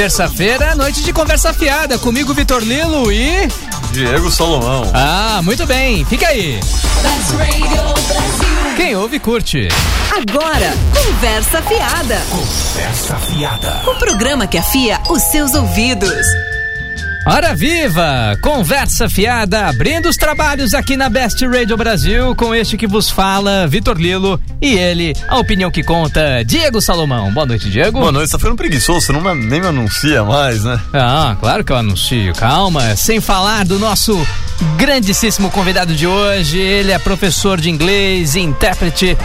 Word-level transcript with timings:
Terça-feira, 0.00 0.74
noite 0.74 1.02
de 1.02 1.12
conversa 1.12 1.52
fiada. 1.52 1.98
Comigo, 1.98 2.32
Vitor 2.32 2.62
Lilo 2.62 3.12
e. 3.12 3.46
Diego 3.92 4.30
Salomão. 4.30 4.90
Ah, 4.94 5.42
muito 5.44 5.66
bem. 5.66 6.06
Fica 6.06 6.26
aí. 6.26 6.58
Quem 8.76 8.96
ouve, 8.96 9.18
curte. 9.18 9.68
Agora, 10.10 10.72
Conversa 10.94 11.60
Fiada. 11.60 12.18
Conversa 12.30 13.16
fiada. 13.16 13.82
O 13.86 13.94
programa 13.96 14.46
que 14.46 14.56
afia 14.56 14.98
os 15.10 15.20
seus 15.24 15.52
ouvidos. 15.52 16.24
Hora 17.26 17.54
Viva! 17.54 18.36
Conversa 18.40 19.08
fiada, 19.08 19.66
abrindo 19.66 20.08
os 20.08 20.16
trabalhos 20.16 20.72
aqui 20.72 20.96
na 20.96 21.10
Best 21.10 21.46
Radio 21.46 21.76
Brasil 21.76 22.34
com 22.34 22.54
este 22.54 22.78
que 22.78 22.86
vos 22.86 23.10
fala, 23.10 23.66
Vitor 23.66 24.00
Lilo, 24.00 24.40
e 24.60 24.72
ele, 24.72 25.14
a 25.28 25.38
opinião 25.38 25.70
que 25.70 25.82
conta, 25.82 26.42
Diego 26.44 26.80
Salomão. 26.80 27.30
Boa 27.30 27.44
noite, 27.44 27.68
Diego. 27.68 28.00
Boa 28.00 28.10
noite, 28.10 28.28
você 28.28 28.32
tá 28.32 28.38
ficando 28.38 28.56
preguiçoso, 28.56 29.02
você 29.02 29.12
não, 29.12 29.34
nem 29.34 29.60
me 29.60 29.66
anuncia 29.66 30.24
mais, 30.24 30.64
né? 30.64 30.80
Ah, 30.94 31.36
claro 31.38 31.62
que 31.62 31.70
eu 31.70 31.76
anuncio, 31.76 32.34
calma. 32.34 32.96
Sem 32.96 33.20
falar 33.20 33.66
do 33.66 33.78
nosso 33.78 34.26
grandíssimo 34.76 35.50
convidado 35.50 35.94
de 35.94 36.06
hoje, 36.06 36.58
ele 36.58 36.92
é 36.92 36.98
professor 36.98 37.60
de 37.60 37.70
inglês, 37.70 38.36
intérprete 38.36 39.16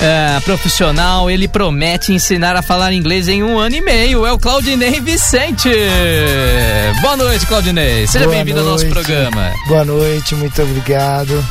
é, 0.00 0.40
profissional, 0.40 1.30
ele 1.30 1.48
promete 1.48 2.12
ensinar 2.12 2.56
a 2.56 2.62
falar 2.62 2.92
inglês 2.92 3.28
em 3.28 3.42
um 3.42 3.58
ano 3.58 3.76
e 3.76 3.80
meio, 3.80 4.26
é 4.26 4.32
o 4.32 4.38
Claudinei 4.38 5.00
Vicente. 5.00 5.70
Boa 7.00 7.16
noite, 7.16 7.46
Claudinei. 7.46 8.06
Seja 8.06 8.28
bem-vindo 8.28 8.60
ao 8.60 8.66
nosso 8.66 8.86
programa. 8.86 9.52
Boa 9.66 9.84
noite, 9.84 10.34
muito 10.34 10.62
obrigado. 10.62 11.44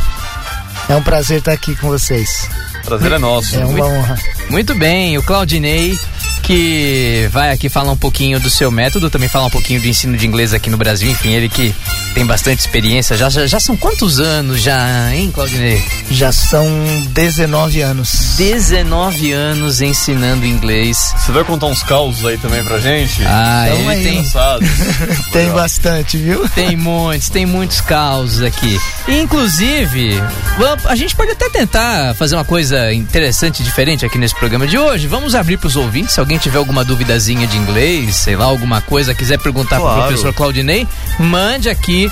É 0.90 0.96
um 0.96 1.04
prazer 1.04 1.40
estar 1.40 1.54
aqui 1.54 1.76
com 1.76 1.88
vocês. 1.88 2.50
Prazer 2.84 3.14
é 3.14 3.18
nosso. 3.18 3.56
É 3.56 3.60
uma 3.60 3.68
muito, 3.68 3.86
honra. 3.86 4.20
Muito 4.50 4.76
bem, 4.76 5.18
o 5.18 5.24
Claudinei 5.24 5.98
que 6.44 7.28
vai 7.32 7.52
aqui 7.52 7.70
falar 7.70 7.92
um 7.92 7.98
pouquinho 7.98 8.40
do 8.40 8.50
seu 8.50 8.70
método, 8.70 9.10
também 9.10 9.30
falar 9.30 9.46
um 9.46 9.50
pouquinho 9.50 9.82
do 9.82 9.88
ensino 9.88 10.16
de 10.18 10.28
inglês 10.28 10.54
aqui 10.54 10.70
no 10.70 10.78
Brasil. 10.78 11.10
Enfim, 11.10 11.32
ele 11.34 11.50
que 11.50 11.74
tem 12.14 12.26
bastante 12.26 12.60
experiência. 12.60 13.16
Já, 13.18 13.30
já, 13.30 13.48
já 13.48 13.60
são 13.60 13.76
quantos 13.78 14.20
anos 14.20 14.62
já, 14.62 15.14
hein, 15.16 15.32
Claudinei? 15.34 15.82
Já 16.12 16.32
são 16.32 16.68
19 17.10 17.82
anos. 17.82 18.36
19 18.38 19.32
anos 19.32 19.82
ensinando 19.82 20.46
inglês. 20.46 21.14
Você 21.18 21.32
vai 21.32 21.44
contar 21.44 21.68
uns 21.68 21.82
causos 21.82 22.26
aí 22.26 22.38
também 22.38 22.64
pra 22.64 22.78
gente? 22.78 23.24
Ah, 23.26 23.66
Então 23.68 23.80
ele 23.80 23.90
aí. 23.90 24.04
tem. 24.04 24.24
Tem 25.32 25.50
bastante, 25.52 26.18
viu? 26.18 26.48
tem 26.50 26.76
muitos, 26.76 27.30
tem 27.30 27.46
muitos 27.46 27.82
causos 27.82 28.42
aqui. 28.44 28.78
Inclusive, 29.08 30.22
a 30.88 30.96
gente 30.96 31.16
pode 31.16 31.32
até 31.32 31.50
tentar 31.50 32.14
fazer 32.16 32.36
uma 32.36 32.46
coisa 32.46 32.94
interessante 32.94 33.64
diferente 33.64 34.06
aqui 34.06 34.18
nesse 34.20 34.36
programa 34.36 34.68
de 34.68 34.78
hoje. 34.78 35.08
Vamos 35.08 35.34
abrir 35.36 35.58
pros 35.58 35.76
ouvintes, 35.76 36.14
se 36.14 36.20
alguém 36.20 36.38
tiver 36.38 36.58
alguma 36.60 36.84
duvidazinha 36.86 37.48
de 37.48 37.58
inglês, 37.58 38.16
sei 38.18 38.36
lá, 38.36 38.46
alguma 38.46 38.80
coisa, 38.82 39.16
quiser 39.16 39.40
perguntar 39.40 39.80
Claro. 39.80 40.02
professor 40.04 40.32
Claudinei, 40.34 40.88
mande 41.20 41.70
aqui. 41.70 42.12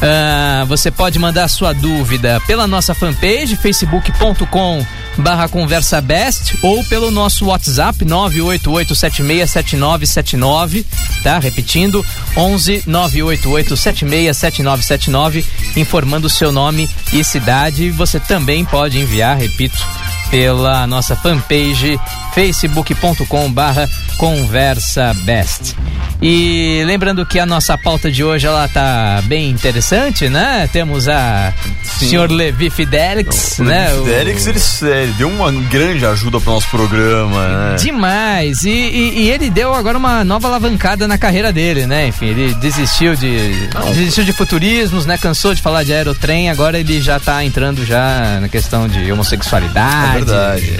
Ah, 0.00 0.64
você 0.66 0.90
pode 0.90 1.18
mandar 1.18 1.44
a 1.44 1.48
sua 1.48 1.72
dúvida 1.72 2.40
pela 2.46 2.66
nossa 2.66 2.94
fanpage, 2.94 3.56
facebook.com 3.56 4.84
barra 5.18 5.46
conversa 5.48 6.00
best 6.00 6.56
ou 6.62 6.82
pelo 6.84 7.10
nosso 7.10 7.44
WhatsApp 7.46 8.02
988767979, 8.04 10.84
tá? 11.22 11.38
Repetindo, 11.38 12.04
11 12.36 12.82
988767979, 12.88 15.44
informando 15.76 16.26
o 16.26 16.30
seu 16.30 16.50
nome 16.50 16.88
e 17.12 17.22
cidade. 17.22 17.81
Você 17.90 18.20
também 18.20 18.64
pode 18.64 18.98
enviar, 18.98 19.36
repito, 19.36 19.76
pela 20.30 20.86
nossa 20.86 21.14
fanpage 21.16 21.98
facebook.com 22.34 23.50
barra 23.52 23.88
conversa 24.16 25.14
best. 25.24 25.74
E 26.20 26.82
lembrando 26.86 27.26
que 27.26 27.38
a 27.40 27.46
nossa 27.46 27.76
pauta 27.76 28.10
de 28.10 28.22
hoje 28.22 28.46
ela 28.46 28.68
tá 28.68 29.20
bem 29.24 29.50
interessante, 29.50 30.28
né? 30.28 30.68
Temos 30.72 31.08
a 31.08 31.52
senhor 31.82 32.30
Levi 32.30 32.70
Fidelix, 32.70 33.58
né? 33.58 33.92
O 33.94 34.04
Félix, 34.04 34.46
ele, 34.46 34.60
ele 34.94 35.12
deu 35.14 35.28
uma 35.28 35.50
grande 35.50 36.06
ajuda 36.06 36.40
pro 36.40 36.52
nosso 36.52 36.68
programa, 36.68 37.48
né? 37.72 37.76
Demais! 37.76 38.62
E, 38.64 38.70
e- 38.70 39.22
e 39.24 39.30
ele 39.30 39.50
deu 39.50 39.74
agora 39.74 39.98
uma 39.98 40.24
nova 40.24 40.46
alavancada 40.46 41.08
na 41.08 41.18
carreira 41.18 41.52
dele, 41.52 41.86
né? 41.86 42.06
Enfim, 42.06 42.26
ele 42.26 42.54
desistiu 42.54 43.16
de. 43.16 43.68
Desistiu 43.94 44.22
de 44.24 44.32
futurismos, 44.32 45.04
né? 45.06 45.18
Cansou 45.18 45.54
de 45.54 45.60
falar 45.62 45.82
de 45.82 45.92
aerotrem, 45.92 46.50
agora 46.50 46.78
ele 46.78 47.00
já 47.00 47.18
tá 47.18 47.44
entrando 47.44 47.84
já 47.84 48.38
na 48.40 48.48
questão 48.48 48.86
de 48.86 49.10
homossexualidade. 49.10 50.10
É 50.10 50.12
verdade. 50.12 50.78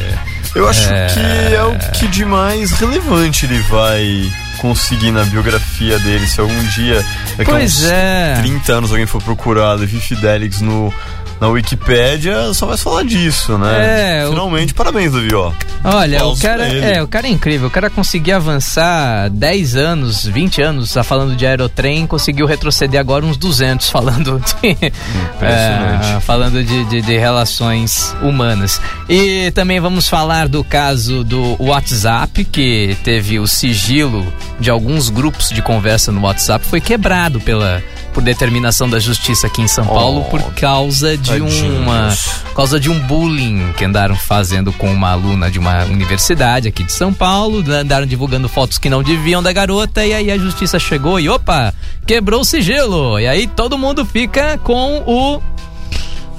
Eu 0.55 0.69
acho 0.69 0.89
que 0.89 1.55
é 1.55 1.63
o 1.65 1.79
que 1.93 2.07
de 2.09 2.25
mais 2.25 2.73
relevante 2.73 3.47
ele 3.47 3.59
vai 3.63 4.31
conseguir 4.59 5.11
na 5.11 5.25
biografia 5.25 5.99
dele. 5.99 6.27
Se 6.27 6.41
algum 6.41 6.63
dia, 6.69 7.05
daqui 7.37 7.51
a 7.51 7.55
Pois 7.55 7.83
uns 7.83 7.91
é. 7.91 8.35
30 8.41 8.73
anos, 8.73 8.91
alguém 8.91 9.07
for 9.07 9.23
procurar 9.23 9.73
Levi 9.75 9.99
Fidelix 10.01 10.61
no, 10.61 10.93
na 11.42 11.48
Wikipédia, 11.48 12.54
só 12.54 12.66
vai 12.66 12.76
falar 12.76 13.03
disso, 13.03 13.58
né? 13.58 14.20
É, 14.22 14.26
o- 14.26 14.30
Finalmente, 14.30 14.72
parabéns, 14.72 15.12
Levi, 15.12 15.34
ó. 15.34 15.50
Olha, 15.84 16.25
o 16.25 16.38
cara, 16.38 16.69
ele. 16.69 16.84
é, 16.86 17.03
o 17.03 17.08
cara 17.08 17.26
é 17.26 17.30
incrível. 17.30 17.66
O 17.66 17.70
cara 17.70 17.91
conseguiu 17.91 18.36
avançar 18.36 19.28
10 19.28 19.75
anos, 19.75 20.25
20 20.25 20.62
anos 20.62 20.92
tá 20.92 21.03
falando 21.03 21.34
de 21.34 21.44
aerotrem, 21.44 22.06
conseguiu 22.06 22.47
retroceder 22.47 23.00
agora 23.00 23.25
uns 23.26 23.36
200 23.36 23.91
falando 23.91 24.38
de, 24.41 24.69
Impressionante. 24.70 26.06
é, 26.16 26.20
falando 26.20 26.62
de, 26.64 26.84
de- 26.84 27.03
de 27.03 27.19
relações 27.19 28.14
humanas. 28.22 28.80
E 29.09 29.50
também 29.50 29.80
vamos 29.80 30.09
falar 30.09 30.47
do 30.47 30.62
caso 30.62 31.24
do 31.24 31.56
WhatsApp, 31.60 32.44
que 32.44 32.97
teve 33.03 33.41
o 33.41 33.47
sigilo 33.48 34.24
de 34.62 34.71
alguns 34.71 35.11
grupos 35.11 35.49
de 35.49 35.61
conversa 35.61 36.12
no 36.12 36.23
WhatsApp 36.23 36.65
foi 36.65 36.81
quebrado 36.81 37.41
pela 37.41 37.83
por 38.15 38.23
determinação 38.23 38.89
da 38.89 39.00
justiça 39.00 39.47
aqui 39.47 39.62
em 39.62 39.67
São 39.67 39.87
Paulo 39.87 40.25
por 40.25 40.41
causa 40.55 41.17
de 41.17 41.31
tadinhos. 41.31 41.61
uma 41.62 42.15
causa 42.55 42.78
de 42.78 42.91
um 42.91 42.99
bullying 43.01 43.72
que 43.77 43.84
andaram 43.84 44.15
fazendo 44.15 44.72
com 44.72 44.93
uma 44.93 45.11
aluna 45.11 45.51
de 45.51 45.59
uma 45.59 45.84
universidade 45.84 46.69
aqui 46.69 46.84
de 46.84 46.93
São 46.93 47.12
Paulo, 47.12 47.65
andaram 47.72 48.06
divulgando 48.06 48.49
fotos 48.49 48.78
que 48.78 48.89
não 48.89 49.03
deviam 49.03 49.43
da 49.43 49.53
garota 49.53 50.05
e 50.06 50.12
aí 50.12 50.31
a 50.31 50.39
justiça 50.39 50.78
chegou 50.78 51.19
e 51.19 51.28
opa, 51.28 51.75
quebrou 52.06 52.43
o 52.43 52.45
sigilo. 52.45 53.19
E 53.19 53.27
aí 53.27 53.47
todo 53.47 53.78
mundo 53.78 54.05
fica 54.05 54.59
com 54.59 55.03
o 55.06 55.43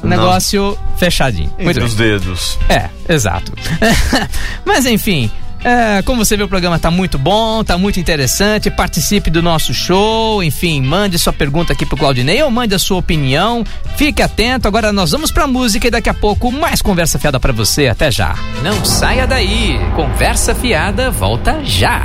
negócio 0.03 0.78
fechadinho. 0.97 1.50
Muito 1.57 1.79
Entre 1.79 1.79
bem. 1.79 1.85
os 1.88 1.95
dedos. 1.95 2.59
É, 2.69 2.89
exato. 3.12 3.51
Mas 4.63 4.85
enfim, 4.85 5.31
é, 5.63 6.01
como 6.03 6.24
você 6.24 6.35
vê, 6.35 6.44
o 6.44 6.47
programa 6.47 6.78
tá 6.78 6.91
muito 6.91 7.18
bom, 7.18 7.63
tá 7.63 7.78
muito 7.78 8.00
interessante. 8.00 8.69
Participe 8.69 9.29
do 9.29 9.41
nosso 9.41 9.74
show, 9.74 10.44
enfim, 10.44 10.81
mande 10.81 11.18
sua 11.18 11.34
pergunta 11.34 11.74
aqui 11.74 11.85
pro 11.85 11.97
Claudinei 11.97 12.41
ou 12.44 12.51
mande 12.51 12.75
a 12.75 12.79
sua 12.79 12.97
opinião. 12.97 13.63
Fique 13.96 14.22
atento. 14.22 14.68
Agora 14.68 14.91
nós 14.91 15.12
vamos 15.12 15.31
pra 15.31 15.47
música 15.47 15.88
e 15.88 15.91
daqui 15.91 16.09
a 16.09 16.13
pouco 16.13 16.51
mais 16.51 16.81
conversa 16.81 17.18
fiada 17.18 17.40
pra 17.40 17.53
você. 17.53 17.88
Até 17.88 18.12
já. 18.12 18.35
Não 18.63 18.84
saia 18.84 19.25
daí. 19.25 19.79
Conversa 19.96 20.53
fiada 20.53 21.09
volta 21.12 21.62
já. 21.63 22.03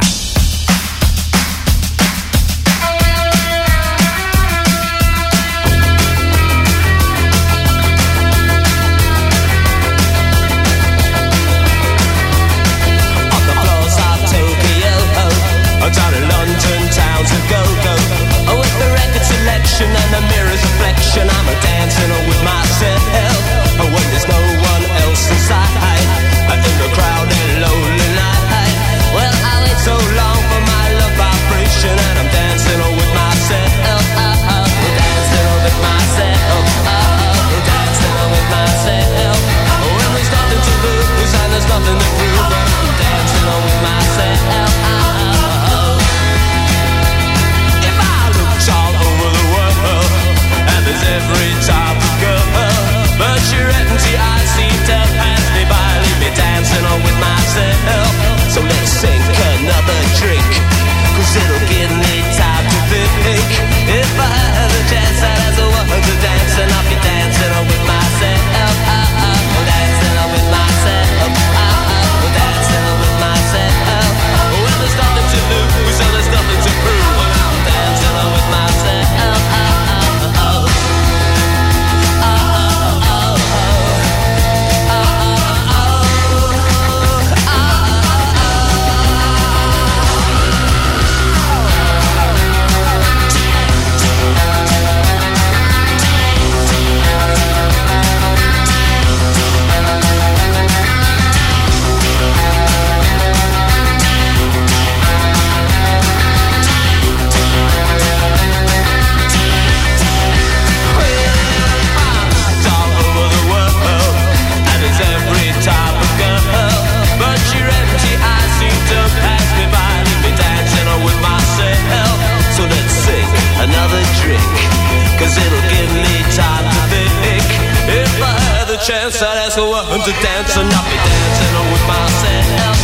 a 128.78 128.84
chance, 128.84 129.22
I'd 129.22 129.38
ask 129.38 129.58
a 129.58 129.64
woman 129.64 130.00
to 130.00 130.12
dance, 130.22 130.56
and 130.56 130.70
I'll 130.70 130.84
be 130.84 130.96
dancing 130.96 131.54
with 131.72 131.84
myself. 131.86 132.78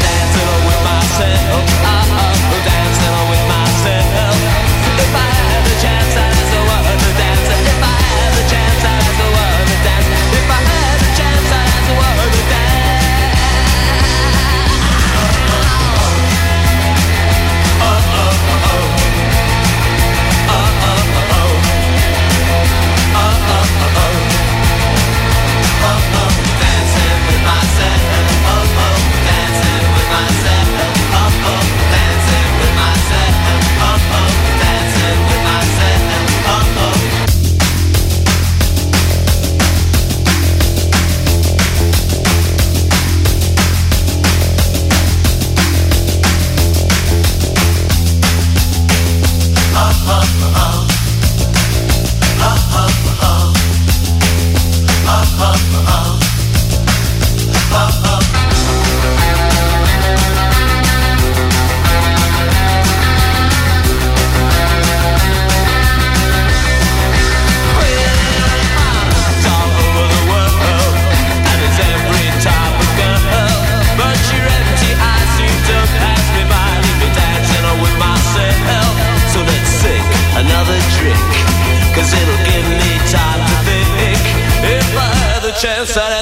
Dancing 0.00 0.50
with 0.66 0.80
myself. 0.84 1.87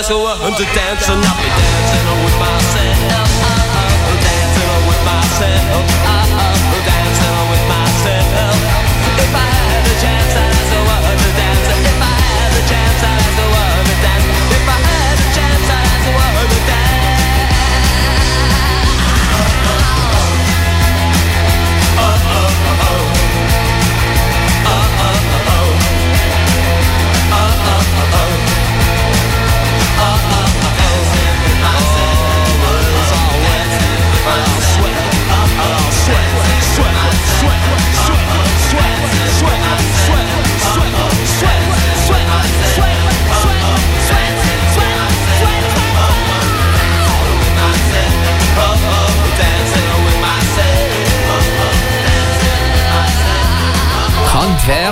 so 0.07 0.25
I'm 0.25 0.55
to 0.55 0.63
dance 0.73 1.09
and 1.09 1.25
I'll 1.25 1.37
be 1.43 1.49
dancing. 1.49 1.66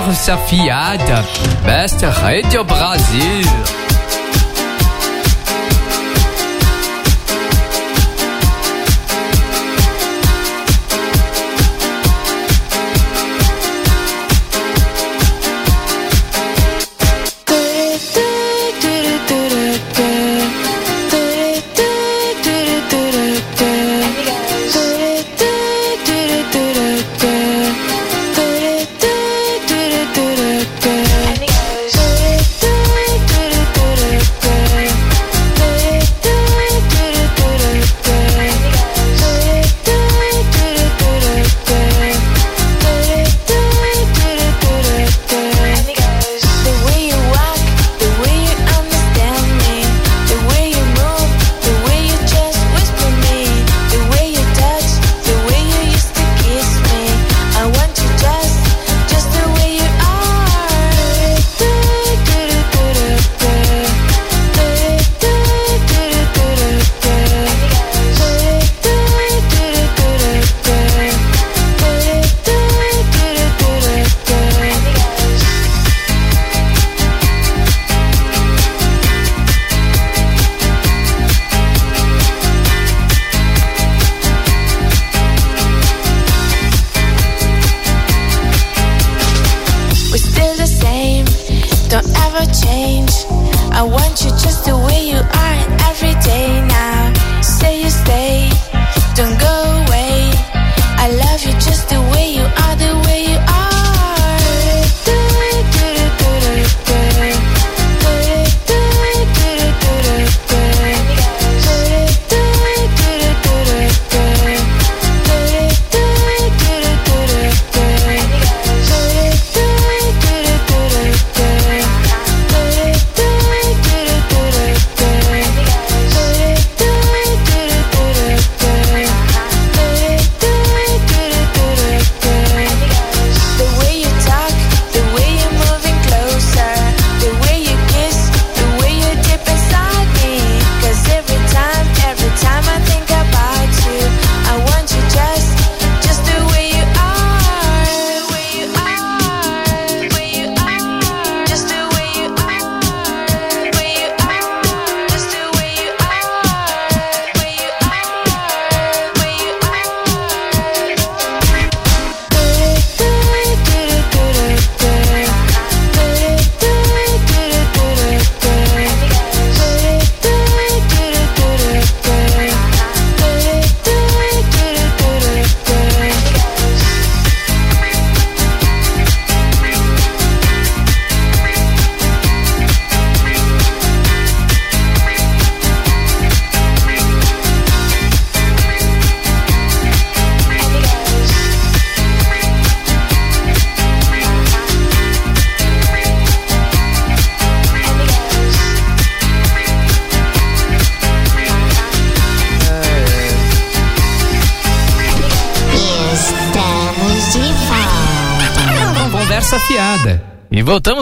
Marcia 0.05 0.37
Best 1.63 2.03
Radio 2.21 2.63
Brasil. 2.63 3.84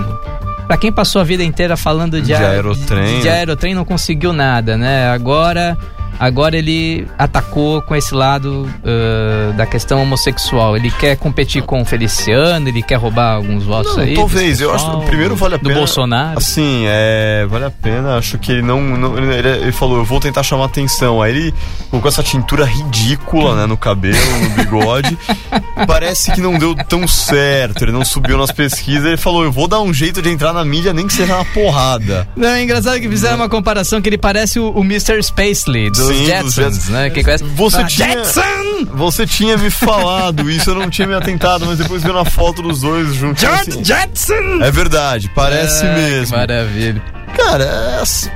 pra 0.67 0.77
quem 0.77 0.93
passou 0.93 1.21
a 1.21 1.25
vida 1.25 1.43
inteira 1.45 1.77
falando 1.77 2.21
de, 2.21 2.29
De 2.29 2.35
aerotrem, 2.35 3.17
de, 3.17 3.19
de 3.23 3.29
né? 3.29 3.35
aerotrem 3.39 3.75
não 3.75 3.85
conseguiu 3.85 4.33
nada, 4.33 4.77
né? 4.77 5.09
Agora, 5.11 5.77
agora 6.19 6.57
ele 6.57 7.07
atacou 7.19 7.83
com 7.83 7.95
esse 7.95 8.15
lado 8.15 8.69
ah, 8.85 9.53
da 9.57 9.67
questão 9.67 10.03
homossexual. 10.03 10.77
Ele 10.77 10.91
quer 10.91 11.17
competir 11.17 11.63
com 11.63 11.81
o 11.83 11.85
Feliciano, 11.85 12.69
ele 12.69 12.83
quer 12.83 12.97
roubar 12.97 13.35
alguns 13.35 13.65
votos 13.65 13.97
Não, 13.97 14.03
aí. 14.05 14.15
talvez. 14.15 14.61
Eu 14.61 14.75
acho 14.75 15.01
que 15.01 15.07
primeiro 15.07 15.35
vale 15.37 15.55
a 15.55 15.59
do 15.59 15.65
pena. 15.65 15.75
Bolsonaro. 15.79 16.39
Assim, 16.39 16.85
é. 16.87 17.47
Vale 17.49 17.65
a 17.67 17.71
pena. 17.71 18.17
Acho 18.17 18.39
que 18.39 18.53
ele 18.53 18.63
não. 18.63 18.81
não- 18.81 19.19
ele, 19.19 19.49
ele 19.49 19.73
falou, 19.73 19.99
eu 19.99 20.05
vou 20.05 20.21
tentar 20.21 20.43
chamar 20.43 20.67
atenção. 20.67 21.21
Aí 21.23 21.33
ele 21.33 21.55
colocou 21.91 22.09
essa 22.09 22.23
tintura 22.23 22.65
ridícula, 22.65 23.55
né, 23.57 23.67
no 23.67 23.77
cabelo, 23.77 24.17
no 24.43 24.51
bigode. 24.51 25.17
Parece 25.87 26.33
que 26.33 26.41
não 26.41 26.59
deu 26.59 26.75
tão 26.75 27.07
certo. 27.07 27.83
Ele 27.85 27.93
não 27.93 28.05
subiu 28.05 28.37
nas 28.39 28.51
pesquisas. 28.53 29.05
Ele 29.05 29.17
falou, 29.17 29.45
eu 29.45 29.53
vou 29.53 29.67
dar 29.69 29.81
um 29.81 29.93
jeito 29.93 30.23
de 30.23 30.31
entrar 30.31 30.53
na 30.53 30.65
mídia, 30.65 30.93
nem 30.93 31.07
que 31.07 31.13
seja 31.13 31.37
na 31.37 31.45
porrada. 31.45 32.29
Não, 32.37 32.49
é 32.49 32.63
engraçado 32.63 33.01
que 33.01 33.09
fizeram 33.09 33.37
uma 33.37 33.49
comparação 33.49 34.01
que 34.01 34.09
ele 34.09 34.19
parece 34.19 34.59
o, 34.59 34.71
o 34.71 34.81
Mr. 34.83 35.23
Spacely 35.23 35.91
dos 36.07 36.17
Sim, 36.17 36.23
dos 36.23 36.27
Jetsons, 36.27 36.55
Jetsons. 36.55 36.89
né? 36.89 37.11
Quem 37.11 37.23
conhece? 37.25 37.45
Você 37.45 37.77
Ah, 37.79 37.85
tinha- 37.85 38.09
Jetson! 38.09 38.85
Você 38.95 39.27
tinha 39.27 39.57
me 39.57 39.71
falado 39.71 40.51
isso, 40.51 40.71
eu 40.71 40.75
não 40.75 40.91
tinha 40.91 41.07
me 41.07 41.15
atentado, 41.15 41.65
mas 41.67 41.79
depois 41.79 42.03
vendo 42.03 42.19
a 42.19 42.25
foto 42.25 42.63
dos 42.63 42.81
dois 42.81 43.15
juntos. 43.15 43.41
George 43.41 43.71
assim, 43.71 43.85
Jetson! 43.85 44.63
é 44.63 44.71
verdade, 44.71 45.31
parece 45.35 45.85
Ah, 45.87 45.95
mesmo. 45.95 46.37
maravilha. 46.37 47.03
Cara, 47.37 47.65
é 47.65 48.01
assim, 48.01 48.31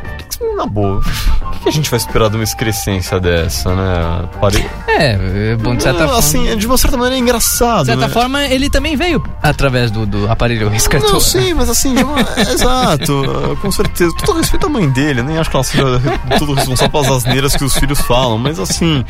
na 0.57 0.67
boa. 0.67 1.01
O 1.01 1.61
que 1.61 1.69
a 1.69 1.73
gente 1.73 1.91
vai 1.91 1.99
esperar 1.99 2.31
de 2.31 2.37
uma 2.37 2.45
excrescência 2.45 3.19
dessa, 3.19 3.75
né? 3.75 4.29
Pare... 4.41 4.69
É, 4.87 5.53
é 5.53 5.57
bom, 5.57 5.75
de 5.75 5.83
certa 5.83 6.05
forma. 6.05 6.19
assim, 6.19 6.57
de 6.57 6.67
uma 6.67 6.77
certa 6.77 6.97
maneira 6.97 7.17
é 7.17 7.19
engraçado. 7.21 7.81
De 7.81 7.87
certa 7.87 8.07
né? 8.07 8.13
forma, 8.13 8.45
ele 8.45 8.71
também 8.71 8.97
veio 8.97 9.23
através 9.43 9.91
do, 9.91 10.07
do 10.07 10.31
aparelho 10.31 10.73
escritor. 10.75 11.13
Não, 11.13 11.21
sim, 11.21 11.55
mas 11.55 11.69
assim, 11.69 11.97
uma- 12.03 12.21
exato, 12.53 13.59
com 13.61 13.71
certeza. 13.71 14.15
Todo 14.25 14.39
respeito 14.39 14.67
à 14.67 14.69
mãe 14.69 14.89
dele, 14.89 15.23
nem 15.23 15.39
acho 15.39 15.51
que 15.51 15.57
ela 15.57 15.65
seja 15.65 15.85
tudo 16.39 16.55
responsável 16.55 16.91
pelas 16.91 17.11
asneiras 17.11 17.55
que 17.57 17.65
os 17.65 17.75
filhos 17.75 18.01
falam, 18.01 18.39
mas 18.39 18.59
assim, 18.59 19.05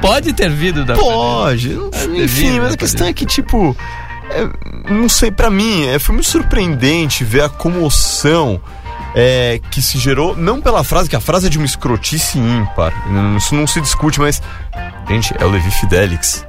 Pode 0.00 0.32
ter 0.32 0.50
vindo 0.50 0.84
da. 0.84 0.94
pode. 0.94 1.72
Enfim, 1.72 2.12
devido, 2.16 2.62
mas 2.62 2.74
a 2.74 2.76
questão 2.76 3.06
é 3.06 3.12
que, 3.12 3.24
tipo, 3.24 3.76
é, 4.30 4.48
não 4.92 5.08
sei, 5.08 5.30
pra 5.30 5.50
mim, 5.50 5.86
é, 5.86 5.98
foi 5.98 6.14
muito 6.14 6.28
surpreendente 6.28 7.24
ver 7.24 7.42
a 7.42 7.48
comoção. 7.48 8.60
É, 9.16 9.58
que 9.70 9.80
se 9.80 9.98
gerou, 9.98 10.36
não 10.36 10.60
pela 10.60 10.84
frase, 10.84 11.08
que 11.08 11.16
a 11.16 11.20
frase 11.20 11.46
é 11.46 11.50
de 11.50 11.56
uma 11.58 11.64
escrotice 11.66 12.38
ímpar. 12.38 12.92
Não- 13.10 13.36
Isso 13.38 13.54
não 13.54 13.66
se 13.66 13.80
discute, 13.80 14.20
mas. 14.20 14.42
Gente, 15.08 15.34
é 15.38 15.44
o 15.44 15.48
Levi 15.50 15.70
Fidelix. 15.70 16.44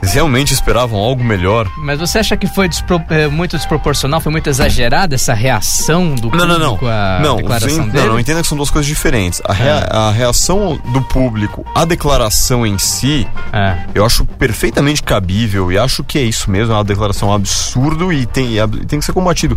Vocês 0.00 0.14
realmente 0.16 0.52
esperavam 0.52 0.98
algo 0.98 1.24
melhor? 1.24 1.66
Mas 1.78 1.98
você 1.98 2.18
acha 2.18 2.36
que 2.36 2.46
foi 2.46 2.68
despro- 2.68 3.02
eh, 3.08 3.26
muito 3.28 3.56
desproporcional, 3.56 4.20
foi 4.20 4.30
muito 4.32 4.50
exagerada 4.50 5.14
essa 5.14 5.32
reação 5.32 6.14
do 6.14 6.28
Não, 6.30 6.46
não, 6.46 6.58
não. 6.58 6.68
público 6.76 6.86
à 6.88 7.20
Não, 7.22 7.36
declaração 7.36 7.88
dele? 7.88 8.04
não, 8.04 8.12
não 8.14 8.20
entenda 8.20 8.42
que 8.42 8.46
são 8.48 8.56
duas 8.56 8.68
coisas 8.68 8.86
diferentes. 8.86 9.40
A, 9.46 9.52
rea- 9.54 9.86
a 9.90 10.10
reação 10.10 10.78
do 10.92 11.00
público 11.00 11.64
à 11.74 11.86
declaração 11.86 12.66
em 12.66 12.76
si, 12.76 13.26
É. 13.50 13.76
eu 13.94 14.04
acho 14.04 14.26
perfeitamente 14.26 15.02
cabível 15.02 15.72
e 15.72 15.78
acho 15.78 16.04
que 16.04 16.18
é 16.18 16.22
isso 16.22 16.50
mesmo, 16.50 16.74
é 16.74 16.76
uma 16.76 16.84
declaração 16.84 17.32
absurdo 17.32 18.12
e 18.12 18.26
tem, 18.26 18.58
e 18.58 18.66
tem 18.86 18.98
que 18.98 19.04
ser 19.06 19.12
combatido. 19.14 19.56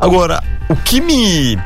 Agora, 0.00 0.42
o 0.68 0.76
que 0.76 1.00
me, 1.00 1.58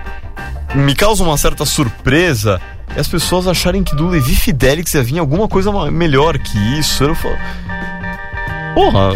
me 0.75 0.95
causa 0.95 1.23
uma 1.23 1.37
certa 1.39 1.65
surpresa 1.65 2.61
é 2.97 3.01
as 3.01 3.09
pessoas 3.09 3.47
acharem 3.47 3.83
que 3.85 3.95
do 3.95 4.09
Levi 4.09 4.35
Fidelix 4.35 4.93
ia 4.95 5.03
vir 5.03 5.19
alguma 5.19 5.49
coisa 5.49 5.71
melhor 5.91 6.39
que 6.39 6.59
isso. 6.79 7.05
Eu 7.05 7.15
falo, 7.15 7.37
porra, 8.75 9.11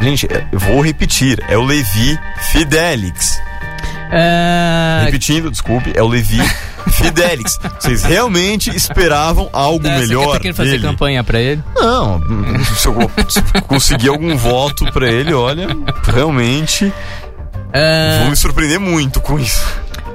gente, 0.00 0.26
é- 0.26 0.46
vou 0.52 0.80
repetir, 0.80 1.42
é 1.48 1.56
o 1.56 1.62
Levi 1.64 2.18
Fidelix. 2.50 3.40
É, 4.12 5.02
Repetindo, 5.04 5.50
desculpe, 5.52 5.92
é 5.94 6.02
o 6.02 6.08
Levi 6.08 6.40
Fidelix. 6.90 7.58
Vocês 7.78 8.02
realmente 8.02 8.74
esperavam 8.74 9.48
algo 9.52 9.86
é, 9.86 9.98
melhor 10.00 10.32
Você 10.34 10.40
querendo 10.40 10.56
fazer 10.56 10.70
dele? 10.72 10.82
campanha 10.82 11.22
pra 11.22 11.40
ele? 11.40 11.62
Não, 11.76 12.20
se 12.76 12.88
eu 12.88 13.10
se 13.28 13.38
eu 13.54 13.62
conseguir 13.62 14.08
algum 14.08 14.36
voto 14.36 14.84
pra 14.92 15.08
ele, 15.08 15.32
olha, 15.32 15.68
realmente 16.12 16.92
É, 17.72 18.18
vou 18.20 18.30
me 18.30 18.36
surpreender 18.36 18.80
muito 18.80 19.20
com 19.20 19.38
isso. 19.38 19.64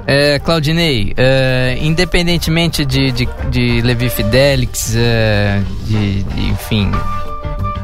é, 0.08 0.40
Claudinei, 0.40 1.14
é, 1.18 1.78
independentemente 1.82 2.86
de, 2.86 3.12
de, 3.12 3.30
de 3.50 3.82
Levi 3.82 4.10
Fidelix, 4.10 4.94
é, 4.96 5.62
de, 5.86 6.24
de- 6.24 6.42
enfim, 6.50 6.92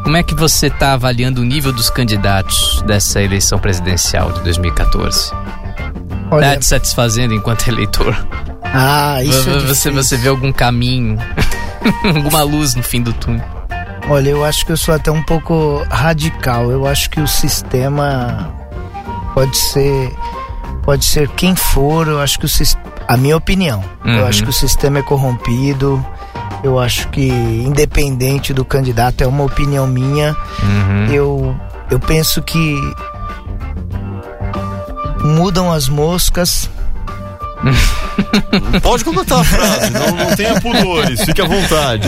como 0.03 0.17
é 0.17 0.23
que 0.23 0.33
você 0.35 0.67
está 0.67 0.93
avaliando 0.93 1.41
o 1.41 1.45
nível 1.45 1.71
dos 1.71 1.89
candidatos 1.89 2.81
dessa 2.85 3.21
eleição 3.21 3.57
presidencial 3.59 4.31
de 4.33 4.41
2014? 4.43 5.31
Olha, 6.31 6.51
Tá 6.53 6.57
te 6.57 6.65
satisfazendo 6.65 7.33
enquanto 7.33 7.67
eleitor? 7.67 8.15
ah, 8.63 9.21
isso 9.23 9.49
é 9.49 9.53
você, 9.53 9.59
difícil. 9.59 9.93
você 9.93 10.17
vê 10.17 10.29
algum 10.29 10.51
caminho, 10.51 11.17
alguma 12.15 12.41
luz 12.43 12.73
no 12.75 12.83
fim 12.83 13.01
do 13.01 13.13
túnel? 13.13 13.45
Olha, 14.09 14.29
eu 14.29 14.43
acho 14.43 14.65
que 14.65 14.71
eu 14.71 14.77
sou 14.77 14.93
até 14.95 15.11
um 15.11 15.21
pouco 15.23 15.85
radical. 15.89 16.71
Eu 16.71 16.87
acho 16.87 17.09
que 17.09 17.21
o 17.21 17.27
sistema 17.27 18.51
pode 19.33 19.55
ser 19.57 20.13
pode 20.83 21.05
ser 21.05 21.27
quem 21.29 21.55
for. 21.55 22.07
Eu 22.07 22.19
acho 22.19 22.39
que 22.39 22.45
o 22.45 22.49
a 23.07 23.17
minha 23.17 23.35
opinião. 23.37 23.83
Uhum. 24.05 24.17
Eu 24.17 24.27
acho 24.27 24.43
que 24.43 24.49
o 24.49 24.53
sistema 24.53 24.99
é 24.99 25.03
corrompido. 25.03 26.03
Eu 26.63 26.79
acho 26.79 27.07
que 27.09 27.27
independente 27.29 28.53
do 28.53 28.63
candidato 28.63 29.23
é 29.23 29.27
uma 29.27 29.43
opinião 29.43 29.87
minha. 29.87 30.35
Uhum. 30.63 31.05
Eu 31.13 31.55
eu 31.89 31.99
penso 31.99 32.41
que 32.41 32.79
mudam 35.23 35.71
as 35.71 35.87
moscas. 35.89 36.69
Pode 38.81 39.03
completar 39.03 39.39
a 39.39 39.43
frase, 39.43 39.91
não, 39.91 40.11
não 40.15 40.35
tenha 40.35 40.59
pudores, 40.59 41.21
fique 41.23 41.41
à 41.41 41.45
vontade. 41.45 42.07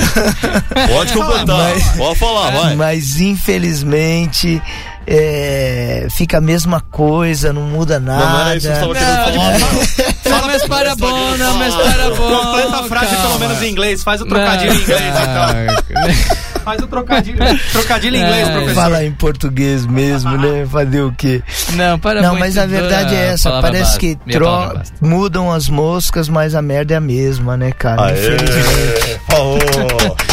Pode 0.90 1.14
completar, 1.14 1.46
Mas- 1.46 1.90
pode 1.96 2.20
falar, 2.20 2.50
vai. 2.52 2.76
Mas 2.76 3.22
infelizmente 3.22 4.62
é, 5.06 6.08
fica 6.10 6.38
a 6.38 6.42
mesma 6.42 6.82
coisa, 6.82 7.52
não 7.52 7.64
muda 7.64 8.00
nada. 8.00 8.26
Não, 8.26 8.32
não 8.32 8.42
era 8.42 8.56
isso 8.56 8.68
que 8.68 8.74
eu 8.74 8.94
estava 8.94 9.32
querendo 9.32 9.60
falar. 9.60 10.40
Não, 10.40 10.48
mas 10.48 10.64
para 10.66 10.96
bom, 10.96 11.38
não, 11.38 11.58
mas 11.58 11.76
para 11.76 12.10
bom. 12.12 12.38
Completa 12.38 12.78
a 12.78 12.84
frase 12.84 13.16
calma. 13.16 13.28
pelo 13.28 13.40
menos 13.40 13.62
em 13.62 13.72
inglês, 13.72 14.04
faz 14.04 14.22
o 14.22 14.26
trocadilho 14.26 14.74
em 14.74 14.82
inglês 14.82 15.02
então. 15.02 16.43
Faz 16.64 16.82
o 16.82 16.88
trocadilho, 16.88 17.38
trocadilho 17.72 18.16
em 18.16 18.22
inglês, 18.22 18.48
É, 18.48 18.52
professor. 18.52 18.76
Falar 18.76 19.04
em 19.06 19.12
português 19.12 19.86
mesmo, 19.86 20.38
né? 20.38 20.66
Fazer 20.66 21.02
o 21.02 21.12
quê? 21.12 21.42
Não, 21.74 22.00
para 22.00 22.22
Não, 22.22 22.38
mas 22.40 22.58
a 22.58 22.66
verdade 22.66 23.12
da 23.14 23.16
é 23.20 23.28
essa. 23.34 23.62
Parece 23.62 23.84
basta. 23.84 24.00
que 24.00 24.16
tro- 24.32 24.82
mudam 25.02 25.52
as 25.52 25.68
moscas, 25.68 26.30
mas 26.30 26.56
a 26.56 26.62
merda 26.62 26.94
é 26.94 26.98
a 26.98 27.02
mesma, 27.02 27.58
né, 27.58 27.72
cara? 27.72 28.12
Infelizmente. 28.12 29.10
Aê, 29.10 29.20
falou. 29.30 29.60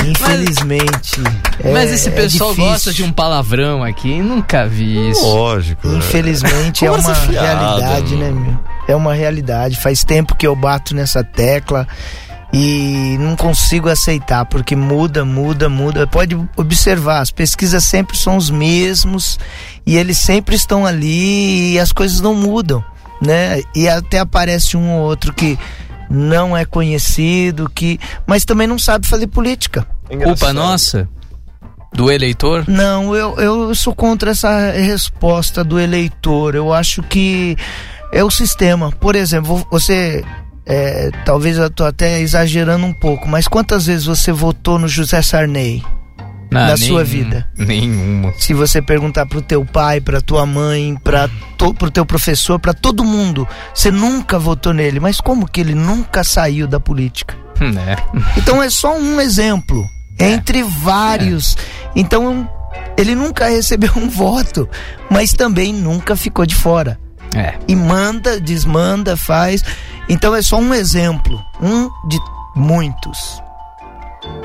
Infelizmente. 0.06 1.20
É- 1.62 1.73
Mas 1.73 1.90
esse 1.93 2.08
é 2.08 2.12
pessoal 2.12 2.50
difícil. 2.50 2.71
gosta 2.73 2.93
de 2.93 3.02
um 3.02 3.12
palavrão 3.12 3.82
aqui, 3.82 4.21
nunca 4.23 4.66
vi 4.66 5.10
isso. 5.10 5.23
Lógico. 5.25 5.86
né? 5.88 5.99
Infelizmente 5.99 6.84
é 6.86 6.88
Conversa 6.88 7.10
uma 7.30 7.40
realidade, 7.40 8.16
né, 8.16 8.30
meu? 8.30 8.58
É 8.88 8.95
uma 8.97 9.14
realidade. 9.14 9.76
Faz 9.76 10.04
tempo 10.04 10.34
que 10.34 10.47
eu 10.47 10.54
bato 10.56 10.95
nessa 10.95 11.23
tecla 11.23 11.86
e 12.52 13.17
não 13.21 13.36
consigo 13.36 13.89
aceitar, 13.89 14.45
porque 14.45 14.75
muda, 14.75 15.25
muda, 15.25 15.69
muda. 15.69 16.06
Pode 16.06 16.36
observar, 16.56 17.21
as 17.21 17.30
pesquisas 17.30 17.84
sempre 17.84 18.17
são 18.17 18.36
os 18.36 18.50
mesmos 18.50 19.39
e 19.86 19.97
eles 19.97 20.19
sempre 20.19 20.56
estão 20.56 20.84
ali 20.84 21.75
e 21.75 21.78
as 21.78 21.93
coisas 21.93 22.21
não 22.21 22.34
mudam, 22.34 22.84
né? 23.23 23.60
E 23.75 23.89
até 23.89 24.19
aparece 24.19 24.76
um 24.76 24.91
ou 24.93 25.02
outro 25.02 25.32
que 25.32 25.58
não 26.10 26.56
é 26.56 26.65
conhecido, 26.65 27.71
que 27.73 28.00
mas 28.26 28.45
também 28.45 28.67
não 28.67 28.78
sabe 28.78 29.06
fazer 29.06 29.28
política. 29.28 29.86
Culpa 30.25 30.52
nossa? 30.52 31.08
Do 31.93 32.10
eleitor? 32.10 32.65
Não, 32.69 33.15
eu, 33.17 33.36
eu 33.39 33.75
sou 33.75 33.95
contra 33.95 34.30
essa 34.30 34.71
resposta 34.73 35.63
do 35.65 35.78
eleitor. 35.78 36.54
Eu 36.54 36.73
acho 36.73 37.02
que 37.02 37.56
é 38.13 38.23
o 38.23 38.30
sistema. 38.30 38.93
Por 38.93 39.17
exemplo, 39.17 39.56
vo- 39.56 39.67
você. 39.71 40.25
É, 40.71 41.11
talvez 41.25 41.59
eu 41.59 41.69
tô 41.69 41.85
até 41.85 42.21
exagerando 42.21 42.87
um 42.87 42.93
pouco, 42.93 43.28
mas 43.28 43.49
quantas 43.49 43.87
vezes 43.87 44.06
você 44.06 44.30
votou 44.33 44.78
no 44.78 44.87
José 44.89 45.21
Sarney? 45.21 45.83
Ah, 46.52 46.67
Na 46.69 46.76
sua 46.76 47.04
vida? 47.04 47.47
Nenhuma. 47.56 48.33
Se 48.39 48.52
você 48.54 48.80
perguntar 48.83 49.25
pro 49.26 49.41
teu 49.43 49.65
pai, 49.65 50.00
pra 50.00 50.21
tua 50.21 50.45
mãe, 50.47 50.97
pra 51.04 51.28
to, 51.56 51.73
pro 51.75 51.91
teu 51.93 52.04
professor, 52.04 52.59
pra 52.59 52.73
todo 52.75 53.04
mundo, 53.04 53.47
você 53.73 53.91
nunca 53.91 54.37
votou 54.39 54.73
nele. 54.73 54.99
Mas 54.99 55.21
como 55.21 55.47
que 55.49 55.61
ele 55.61 55.75
nunca 55.76 56.25
saiu 56.25 56.67
da 56.67 56.80
política? 56.80 57.37
Hum, 57.61 57.73
É. 57.78 57.97
Então 58.37 58.61
é 58.63 58.69
só 58.71 58.97
um 58.99 59.21
exemplo 59.21 59.85
entre 60.19 60.63
vários. 60.65 61.56
Então 61.95 62.49
ele 62.97 63.15
nunca 63.15 63.49
recebeu 63.49 63.93
um 63.97 64.09
voto, 64.11 64.69
mas 65.09 65.33
também 65.33 65.73
nunca 65.73 66.17
ficou 66.17 66.45
de 66.47 66.54
fora. 66.56 66.99
É. 67.33 67.54
E 67.69 67.76
manda, 67.76 68.41
desmanda, 68.41 69.17
faz. 69.17 69.63
Então 70.10 70.34
é 70.34 70.42
só 70.42 70.58
um 70.58 70.75
exemplo, 70.75 71.42
um 71.62 71.88
de 72.08 72.18
muitos. 72.54 73.40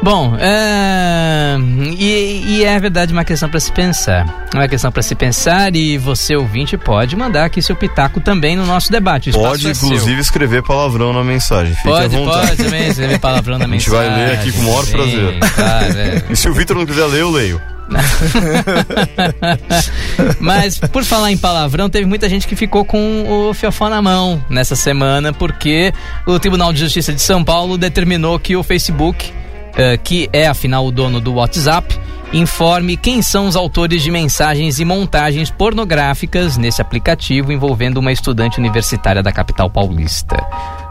Bom, 0.02 0.38
é... 0.40 1.58
E, 1.98 2.44
e 2.48 2.64
é 2.64 2.80
verdade 2.80 3.12
uma 3.12 3.26
questão 3.26 3.50
para 3.50 3.60
se 3.60 3.72
pensar. 3.72 4.48
Uma 4.54 4.68
questão 4.68 4.92
para 4.92 5.02
se 5.02 5.16
pensar 5.16 5.76
e 5.76 5.98
você 5.98 6.36
ouvinte 6.36 6.78
pode 6.78 7.16
mandar 7.16 7.46
aqui 7.46 7.62
seu 7.62 7.76
pitaco 7.76 8.22
também 8.22 8.56
no 8.56 8.66
nosso 8.66 8.92
debate. 8.92 9.32
Pode, 9.32 9.68
é 9.68 9.74
seu. 9.74 9.88
inclusive, 9.88 10.22
escrever 10.22 10.62
palavrão 10.64 11.12
na 11.12 11.24
mensagem. 11.24 11.74
Fique 11.74 11.88
Pode, 11.88 12.16
à 12.16 12.20
vontade. 12.20 12.48
pode 12.48 12.64
também 12.64 12.88
escrever 12.88 13.20
palavrão 13.20 13.58
na 13.58 13.66
A 13.66 13.68
gente 13.68 13.90
mensagem. 13.90 14.12
vai 14.12 14.26
ler 14.28 14.34
aqui 14.40 14.52
com 14.52 14.60
o 14.60 14.64
maior 14.64 14.86
Sim, 14.86 14.92
prazer. 14.92 15.40
Claro, 15.56 15.98
é. 15.98 16.24
E 16.30 16.36
se 16.36 16.48
o 16.50 16.54
Vitor 16.54 16.78
não 16.78 16.86
quiser 16.86 17.06
ler, 17.06 17.22
eu 17.22 17.32
leio. 17.32 17.62
Mas 20.40 20.80
por 20.80 21.04
falar 21.04 21.32
em 21.32 21.38
palavrão, 21.38 21.90
teve 21.90 22.06
muita 22.06 22.28
gente 22.28 22.48
que 22.48 22.56
ficou 22.56 22.84
com 22.84 23.26
o 23.28 23.54
fiofó 23.54 23.90
na 23.90 24.02
mão 24.02 24.44
nessa 24.50 24.76
semana, 24.76 25.32
porque 25.32 25.94
o 26.26 26.40
Tribunal 26.40 26.74
de 26.74 26.80
Justiça 26.80 27.14
de 27.14 27.22
São 27.22 27.44
Paulo 27.44 27.78
determinou 27.78 28.40
que 28.40 28.56
o 28.56 28.64
Facebook, 28.64 29.32
eh, 29.78 29.98
que 29.98 30.30
é 30.34 30.48
afinal 30.48 30.86
o 30.86 30.92
dono 30.92 31.22
do 31.22 31.34
WhatsApp, 31.34 31.96
informe 32.34 32.98
quem 32.98 33.22
são 33.22 33.48
os 33.48 33.56
autores 33.56 34.02
de 34.02 34.12
mensagens 34.12 34.80
e 34.80 34.86
montagens 34.86 35.52
pornográficas 35.52 36.58
nesse 36.58 36.82
aplicativo 36.82 37.52
envolvendo 37.52 37.98
uma 37.98 38.12
estudante 38.12 38.60
universitária 38.60 39.22
da 39.22 39.32
capital 39.32 39.70
paulista. 39.70 40.36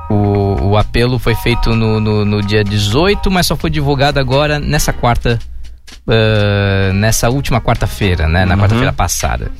O, 0.08 0.70
o 0.70 0.76
apelo 0.76 1.18
foi 1.18 1.34
feito 1.34 1.74
no, 1.74 1.98
no, 1.98 2.24
no 2.24 2.42
dia 2.42 2.62
18, 2.62 3.30
mas 3.30 3.46
só 3.46 3.56
foi 3.56 3.70
divulgado 3.70 4.20
agora 4.20 4.60
nessa 4.60 4.92
quarta 4.92 5.38
ah, 6.08 6.92
nessa 6.92 7.30
última 7.30 7.60
quarta-feira, 7.60 8.28
né? 8.28 8.44
Na 8.44 8.56
quarta-feira 8.56 8.92
passada. 8.92 9.50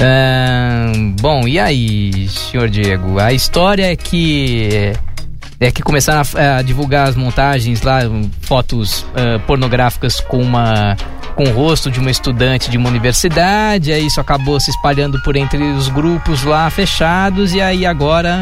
Ahn, 0.00 1.14
bom, 1.20 1.46
e 1.46 1.58
aí, 1.58 2.28
senhor 2.28 2.68
Diego? 2.68 3.18
A 3.18 3.32
história 3.32 3.92
é 3.92 3.96
que 3.96 4.92
é 5.60 5.70
que 5.70 5.82
começaram 5.82 6.20
a, 6.20 6.56
a 6.56 6.62
divulgar 6.62 7.08
as 7.08 7.16
montagens 7.16 7.82
lá, 7.82 8.00
fotos 8.42 9.06
ah, 9.14 9.38
pornográficas 9.46 10.20
com 10.20 10.42
uma 10.42 10.96
com 11.34 11.44
o 11.44 11.52
rosto 11.52 11.90
de 11.90 11.98
uma 11.98 12.10
estudante 12.10 12.70
de 12.70 12.78
uma 12.78 12.88
universidade, 12.88 13.92
aí 13.92 14.06
isso 14.06 14.20
acabou 14.20 14.60
se 14.60 14.70
espalhando 14.70 15.20
por 15.22 15.34
entre 15.34 15.62
os 15.72 15.88
grupos 15.88 16.44
lá 16.44 16.70
fechados 16.70 17.52
e 17.52 17.60
aí 17.60 17.84
agora 17.84 18.38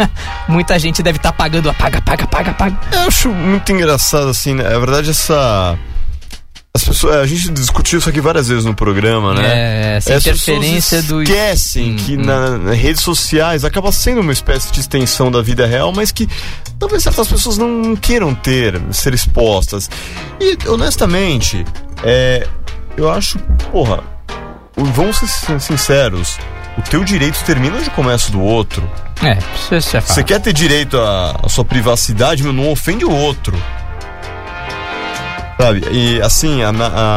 muita 0.46 0.78
gente 0.78 1.02
deve 1.02 1.16
estar 1.16 1.32
pagando, 1.32 1.70
apaga, 1.70 1.98
apaga, 1.98 2.24
apaga, 2.24 2.50
apaga. 2.50 2.76
Eu 2.92 3.08
acho 3.08 3.30
muito 3.30 3.72
engraçado, 3.72 4.28
assim, 4.28 4.54
né? 4.54 4.64
Na 4.64 4.78
verdade, 4.78 5.10
essa. 5.10 5.78
As 6.76 6.82
pessoas, 6.82 7.14
a 7.18 7.24
gente 7.26 7.50
discutiu 7.52 8.00
isso 8.00 8.08
aqui 8.08 8.20
várias 8.20 8.48
vezes 8.48 8.64
no 8.64 8.74
programa, 8.74 9.32
né? 9.32 9.42
É, 9.92 9.96
essa 9.98 10.14
As 10.14 10.26
interferência 10.26 10.98
pessoas 10.98 11.04
do 11.04 11.22
esquecem 11.22 11.92
Hum, 11.92 11.96
que 11.96 12.16
hum. 12.16 12.22
na- 12.24 12.58
nas 12.58 12.76
redes 12.76 13.00
sociais 13.00 13.64
acaba 13.64 13.92
sendo 13.92 14.20
uma 14.22 14.32
espécie 14.32 14.72
de 14.72 14.80
extensão 14.80 15.30
da 15.30 15.40
vida 15.40 15.66
real, 15.66 15.92
mas 15.94 16.10
que 16.10 16.28
talvez 16.76 17.04
certas 17.04 17.28
pessoas 17.28 17.56
não 17.58 17.94
queiram 17.94 18.34
ter, 18.34 18.80
ser 18.90 19.14
expostas. 19.14 19.88
E, 20.40 20.58
honestamente, 20.68 21.64
é, 22.02 22.44
eu 22.96 23.08
acho, 23.08 23.38
porra, 23.70 24.02
vamos 24.76 25.18
ser 25.18 25.28
sin- 25.28 25.58
sinceros, 25.60 26.38
o 26.76 26.82
teu 26.82 27.04
direito 27.04 27.38
termina 27.44 27.76
onde 27.76 27.88
começa 27.90 28.32
do 28.32 28.40
outro. 28.40 28.82
É, 29.22 29.38
isso, 29.76 29.96
é 29.96 30.00
fato. 30.00 30.12
Você 30.12 30.24
quer 30.24 30.40
ter 30.40 30.52
direito 30.52 30.98
à, 30.98 31.38
à 31.40 31.48
sua 31.48 31.64
privacidade, 31.64 32.42
mas 32.42 32.52
não 32.52 32.68
ofende 32.68 33.04
o 33.04 33.12
outro. 33.12 33.56
Sabe? 35.60 35.84
E 35.90 36.20
assim, 36.20 36.62
a, 36.62 36.70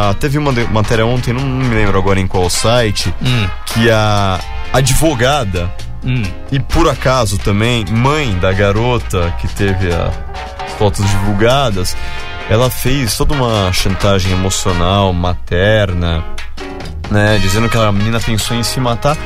a- 0.10 0.14
teve 0.16 0.38
uma 0.38 0.52
matéria 0.72 1.06
ontem, 1.06 1.34
não 1.34 1.42
me 1.42 1.74
lembro 1.74 1.98
agora 1.98 2.20
em 2.20 2.28
qual 2.28 2.50
site, 2.50 3.14
Hum, 3.22 3.48
que 3.66 3.90
a 3.90 4.40
advogada, 4.72 5.72
hum. 6.04 6.22
e 6.52 6.60
por 6.60 6.88
acaso 6.90 7.38
também 7.40 7.84
mãe 7.90 8.38
da 8.40 8.54
garota 8.54 9.34
que 9.40 9.48
teve 9.48 9.92
a- 9.94 10.12
as 10.66 10.72
fotos 10.74 11.04
divulgadas, 11.10 11.96
ela 12.50 12.70
fez 12.70 13.16
toda 13.18 13.34
uma 13.34 13.74
chantagem 13.74 14.32
emocional, 14.32 15.12
materna, 15.14 16.24
né? 17.10 17.40
Dizendo 17.42 17.68
que 17.68 17.78
a 17.78 17.92
menina 17.92 18.20
pensou 18.20 18.56
em 18.56 18.64
se 18.64 18.80
matar. 18.80 19.18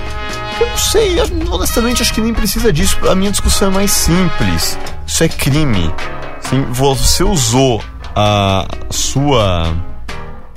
Eu 0.59 0.67
não 0.67 0.77
sei, 0.77 1.17
honestamente 1.51 2.01
acho 2.01 2.13
que 2.13 2.21
nem 2.21 2.33
precisa 2.33 2.71
disso. 2.71 2.97
A 3.09 3.13
minha 3.15 3.29
discussão 3.31 3.67
é 3.69 3.71
mais 3.71 3.91
simples. 3.91 4.77
Isso 5.05 5.23
é 5.23 5.27
crime. 5.27 5.93
Sim, 6.41 6.65
você 6.71 7.23
usou 7.23 7.83
a 8.15 8.67
sua 8.89 9.73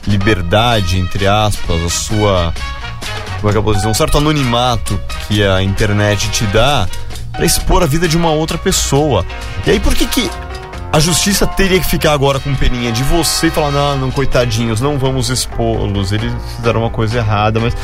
liberdade, 0.07 0.99
entre 0.99 1.27
aspas, 1.27 1.83
a 1.83 1.91
sua. 1.91 2.55
Como 3.37 3.49
é 3.49 3.53
que 3.53 3.59
eu 3.59 3.63
posso 3.63 3.77
dizer? 3.77 3.89
Um 3.89 3.95
certo 3.95 4.19
anonimato 4.19 4.99
que 5.27 5.45
a 5.45 5.63
internet 5.63 6.31
te 6.31 6.45
dá 6.47 6.89
pra 7.33 7.45
expor 7.45 7.83
a 7.83 7.87
vida 7.87 8.09
de 8.09 8.17
uma 8.17 8.31
outra 8.31 8.57
pessoa. 8.57 9.25
E 9.67 9.71
aí 9.71 9.81
por 9.81 9.95
que 9.95 10.07
que 10.07 10.31
a 10.95 11.01
justiça 11.01 11.45
teria 11.45 11.81
que 11.81 11.87
ficar 11.87 12.13
agora 12.13 12.39
com 12.39 12.55
peninha 12.55 12.93
de 12.93 13.03
você 13.03 13.49
e 13.49 13.51
falar, 13.51 13.73
não, 13.73 13.97
não, 13.97 14.11
coitadinhos, 14.13 14.81
não 14.81 14.97
vamos 14.97 15.29
expô-los, 15.29 16.13
eles 16.13 16.33
fizeram 16.57 16.83
uma 16.83 16.91
coisa 16.91 17.19
errada, 17.19 17.59
mas. 17.59 17.75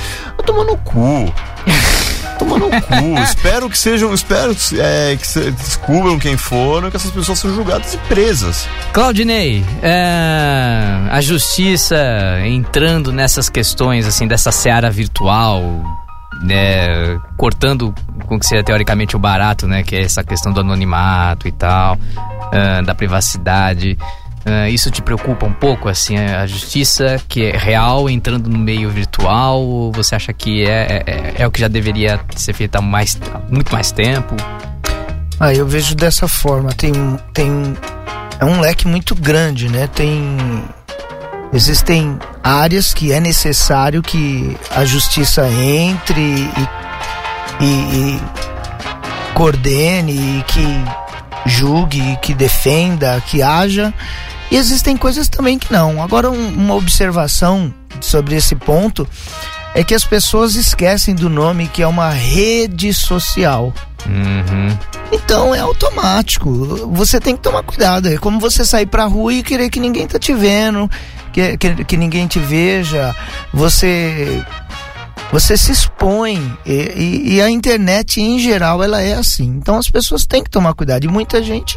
Toma 0.47 0.63
no 0.63 0.77
cu. 0.77 1.33
Toma 2.41 2.59
no 2.59 2.71
cu. 2.71 3.21
espero 3.23 3.69
que 3.69 3.77
sejam. 3.77 4.15
Espero 4.15 4.57
é, 4.79 5.15
que 5.15 5.27
se, 5.27 5.51
descubram 5.51 6.19
quem 6.19 6.39
foram, 6.39 6.91
que 6.91 6.97
essas 6.97 7.11
pessoas 7.11 7.39
sejam 7.39 7.55
julgadas 7.55 7.93
e 7.93 7.99
presas. 7.99 8.67
Claudinei, 8.95 9.63
é, 9.83 11.09
a 11.11 11.21
justiça 11.21 11.99
entrando 12.47 13.13
nessas 13.13 13.51
questões, 13.51 14.07
assim, 14.07 14.27
dessa 14.27 14.51
seara 14.51 14.91
virtual, 14.91 15.63
né, 16.43 17.21
cortando 17.37 17.95
com 18.27 18.39
que 18.39 18.47
seria 18.47 18.65
teoricamente 18.65 19.15
o 19.15 19.19
barato, 19.19 19.67
né, 19.67 19.83
que 19.83 19.95
é 19.95 20.03
essa 20.03 20.25
questão 20.25 20.51
do 20.51 20.61
anonimato 20.61 21.47
e 21.47 21.53
tal, 21.53 21.99
é, 22.53 22.81
da 22.81 22.95
privacidade. 22.95 23.99
É, 24.51 24.69
isso 24.69 24.91
te 24.91 25.01
preocupa 25.01 25.47
um 25.47 25.53
pouco, 25.53 25.89
assim, 25.89 26.19
a 26.19 26.45
justiça 26.45 27.21
que 27.29 27.45
é 27.45 27.57
real 27.57 28.11
entrando 28.11 28.51
no 28.51 28.59
meio 28.59 28.91
virtual? 28.91 29.93
Você 29.93 30.17
acha 30.17 30.33
que 30.33 30.65
é, 30.65 31.05
é, 31.07 31.35
é 31.39 31.47
o 31.47 31.53
que 31.53 31.61
já 31.61 31.69
deveria 31.69 32.19
ser 32.35 32.53
feito 32.53 32.75
há 32.75 32.83
mais, 32.83 33.17
há 33.33 33.39
muito 33.49 33.73
mais 33.73 33.93
tempo? 33.93 34.35
Ah, 35.39 35.55
eu 35.55 35.67
vejo 35.67 35.95
dessa 35.95 36.27
forma. 36.27 36.73
Tem, 36.73 36.93
tem 37.33 37.77
é 38.41 38.45
um 38.45 38.61
leque 38.61 38.89
muito 38.89 39.15
grande, 39.15 39.69
né? 39.69 39.87
Tem 39.87 40.37
existem 41.53 42.19
áreas 42.43 42.93
que 42.93 43.13
é 43.13 43.21
necessário 43.21 44.03
que 44.03 44.57
a 44.71 44.85
justiça 44.85 45.47
entre 45.49 46.21
e, 46.21 46.69
e, 47.61 47.67
e 47.67 48.21
coordene 49.35 50.39
e 50.39 50.43
que 50.43 50.65
julgue, 51.47 52.19
que 52.21 52.35
defenda, 52.35 53.21
que 53.27 53.43
haja. 53.43 53.95
E 54.51 54.57
existem 54.57 54.97
coisas 54.97 55.29
também 55.29 55.59
que 55.59 55.73
não. 55.73 56.03
Agora, 56.03 56.31
um- 56.31 56.49
uma 56.55 56.75
observação 56.75 57.73
sobre 58.01 58.35
esse 58.37 58.55
ponto 58.57 59.07
é 59.75 59.85
que 59.85 59.95
as 59.95 60.05
pessoas 60.05 60.57
esquecem 60.57 61.15
do 61.15 61.29
nome 61.31 61.69
que 61.69 61.83
é 61.83 61.87
uma 61.87 62.11
rede 62.11 62.93
social. 62.93 63.73
Uhum. 64.07 64.77
Então 65.13 65.55
é 65.55 65.61
automático. 65.61 66.91
Você 66.93 67.21
tem 67.21 67.37
que 67.37 67.43
tomar 67.43 67.63
cuidado. 67.63 68.09
É 68.09 68.17
como 68.17 68.41
você 68.41 68.65
sair 68.65 68.87
pra 68.87 69.05
rua 69.05 69.33
e 69.33 69.43
querer 69.43 69.71
que 69.71 69.79
ninguém 69.79 70.07
tá 70.07 70.19
te 70.19 70.33
vendo, 70.33 70.91
que, 71.33 71.57
que, 71.57 71.85
que 71.85 71.97
ninguém 71.97 72.27
te 72.27 72.39
veja. 72.41 73.15
Você 73.53 74.43
você 75.33 75.57
se 75.57 75.71
expõe 75.71 76.57
e, 76.67 76.73
e- 76.73 77.35
e 77.35 77.41
a 77.43 77.49
internet 77.49 78.21
em 78.21 78.41
geral 78.41 78.83
ela 78.83 79.01
é 79.01 79.13
assim. 79.15 79.45
Então 79.45 79.77
as 79.77 79.89
pessoas 79.89 80.27
têm 80.27 80.43
que 80.43 80.51
tomar 80.51 80.75
cuidado. 80.75 81.05
E 81.05 81.09
muita 81.09 81.41
gente 81.41 81.77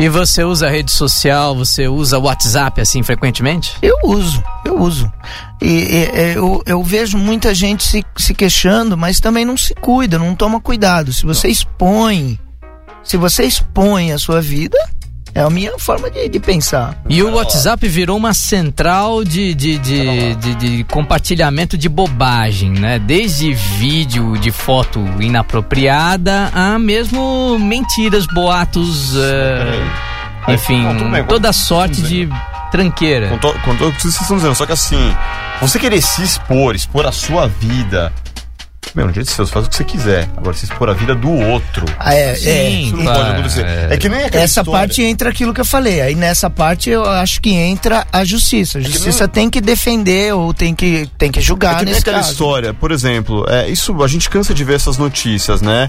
E 0.00 0.08
você 0.08 0.42
usa 0.44 0.68
rede 0.70 0.90
social, 0.90 1.54
você 1.54 1.86
usa 1.88 2.18
WhatsApp 2.18 2.80
assim 2.80 3.02
frequentemente? 3.02 3.76
eu 3.82 3.96
uso, 4.04 4.42
eu 4.64 4.78
uso. 4.80 5.12
E, 5.60 5.66
e- 5.66 6.34
eu, 6.36 6.62
eu 6.66 6.82
vejo 6.82 7.18
muita 7.18 7.54
gente 7.54 7.82
se, 7.84 8.04
se 8.16 8.34
queixando, 8.34 8.96
mas 8.96 9.20
também 9.20 9.44
não 9.44 9.56
se 9.56 9.74
cuida, 9.74 10.18
não 10.18 10.34
toma 10.34 10.60
cuidado. 10.60 11.12
Se 11.12 11.24
você 11.26 11.48
expõe, 11.48 12.38
se 13.04 13.16
você 13.16 13.44
expõe 13.44 14.12
a 14.12 14.18
sua 14.18 14.40
vida, 14.40 14.78
é 15.34 15.40
a 15.40 15.48
minha 15.50 15.78
forma 15.78 16.10
de, 16.10 16.28
de 16.28 16.38
pensar. 16.40 16.96
E 17.08 17.22
o 17.22 17.34
WhatsApp 17.34 17.86
virou 17.88 18.16
uma 18.16 18.34
central 18.34 19.24
de, 19.24 19.54
de, 19.54 19.78
de, 19.78 20.34
de- 20.36 20.54
de 20.56 20.84
compartilhamento 20.84 21.76
de 21.78 21.88
bobagem, 21.88 22.70
né? 22.70 22.98
Desde 22.98 23.52
vídeo 23.54 24.36
de 24.38 24.50
foto 24.50 25.00
inapropriada 25.20 26.50
a 26.54 26.78
mesmo 26.78 27.58
mentiras, 27.58 28.26
boatos, 28.26 29.14
eh, 29.16 30.52
enfim, 30.52 30.84
bem, 31.10 31.24
toda 31.24 31.52
sorte 31.52 32.02
de 32.02 32.28
tranqueira. 32.70 33.28
Com, 33.28 33.38
to, 33.38 33.52
com 33.64 33.76
todo 33.76 33.88
o 33.90 33.92
que 33.92 34.02
vocês 34.02 34.20
estão 34.20 34.36
dizendo, 34.36 34.54
só 34.54 34.66
que 34.66 34.72
assim, 34.72 35.14
você 35.60 35.78
querer 35.78 36.02
se 36.02 36.22
expor, 36.22 36.74
expor 36.74 37.06
a 37.06 37.12
sua 37.12 37.46
vida. 37.48 38.12
Meu, 38.94 39.06
no 39.06 39.12
dia 39.12 39.22
de 39.22 39.30
seus, 39.30 39.50
faz 39.50 39.66
o 39.66 39.70
que 39.70 39.76
você 39.76 39.84
quiser. 39.84 40.28
Agora, 40.36 40.54
se 40.54 40.64
expor 40.66 40.88
a 40.90 40.92
vida 40.92 41.14
do 41.14 41.30
outro. 41.30 41.86
Ah, 41.98 42.14
é, 42.14 42.32
é. 42.32 42.34
Sim, 42.34 42.86
Isso 42.88 42.96
não 42.96 43.02
claro, 43.04 43.18
pode 43.20 43.32
acontecer. 43.32 43.64
é. 43.66 43.88
É 43.90 43.96
que 43.96 44.08
nem 44.08 44.24
aquela 44.24 44.44
Essa 44.44 44.60
história. 44.60 44.80
parte 44.80 45.02
entra 45.02 45.30
aquilo 45.30 45.54
que 45.54 45.60
eu 45.60 45.64
falei. 45.64 46.00
Aí 46.02 46.14
nessa 46.14 46.50
parte 46.50 46.90
eu 46.90 47.04
acho 47.04 47.40
que 47.40 47.50
entra 47.54 48.06
a 48.12 48.24
justiça. 48.24 48.78
A 48.78 48.82
que 48.82 48.90
justiça 48.90 49.24
não- 49.24 49.28
tem 49.32 49.48
que 49.48 49.60
defender 49.60 50.34
ou 50.34 50.52
tem 50.52 50.74
que, 50.74 51.08
tem 51.16 51.30
que 51.32 51.38
É 51.38 51.42
julgar 51.42 51.78
que 51.78 51.86
nem 51.86 51.94
aquela 51.94 52.18
caso. 52.18 52.32
história, 52.32 52.74
por 52.74 52.92
exemplo, 52.92 53.46
é, 53.48 53.68
isso 53.68 54.02
a 54.02 54.08
gente 54.08 54.28
cansa 54.28 54.52
de 54.52 54.62
ver 54.64 54.74
essas 54.74 54.98
notícias, 54.98 55.62
né? 55.62 55.88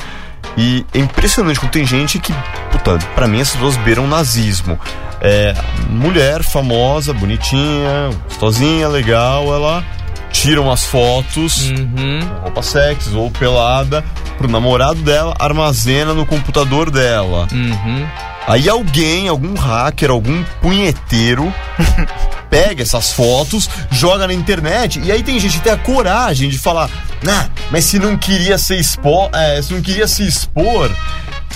E 0.57 0.85
é 0.93 0.99
impressionante 0.99 1.59
como 1.59 1.71
tem 1.71 1.85
gente 1.85 2.19
que, 2.19 2.33
puta, 2.71 2.97
pra 3.15 3.27
mim 3.27 3.39
essas 3.41 3.55
pessoas 3.55 3.75
beiram 3.77 4.07
nazismo. 4.07 4.79
É, 5.21 5.53
mulher 5.89 6.43
famosa, 6.43 7.13
bonitinha, 7.13 8.09
gostosinha, 8.27 8.87
legal, 8.89 9.53
ela 9.53 9.83
tira 10.33 10.61
umas 10.61 10.83
fotos 10.83 11.69
Uhum. 11.69 12.19
com 12.27 12.41
roupa 12.41 12.61
sexy 12.61 13.15
ou 13.15 13.31
pelada 13.31 14.03
pro 14.37 14.49
namorado 14.49 14.99
dela, 15.01 15.33
armazena 15.39 16.13
no 16.13 16.25
computador 16.25 16.89
dela. 16.91 17.47
Uhum. 17.53 18.05
Aí 18.47 18.67
alguém, 18.67 19.27
algum 19.29 19.53
hacker, 19.55 20.11
algum 20.11 20.43
punheteiro 20.61 21.53
pega 22.49 22.83
essas 22.83 23.11
fotos, 23.11 23.69
joga 23.91 24.27
na 24.27 24.33
internet 24.33 24.99
e 25.03 25.11
aí 25.11 25.23
tem 25.23 25.39
gente 25.39 25.57
que 25.57 25.63
tem 25.63 25.73
a 25.73 25.77
coragem 25.77 26.49
de 26.49 26.57
falar, 26.59 26.89
nah, 27.23 27.47
mas 27.71 27.85
se 27.85 27.97
não 27.97 28.15
queria 28.17 28.57
se 28.57 28.77
expor, 28.77 29.29
é, 29.33 29.61
se 29.61 29.73
não 29.73 29.81
queria 29.81 30.07
se 30.07 30.27
expor, 30.27 30.91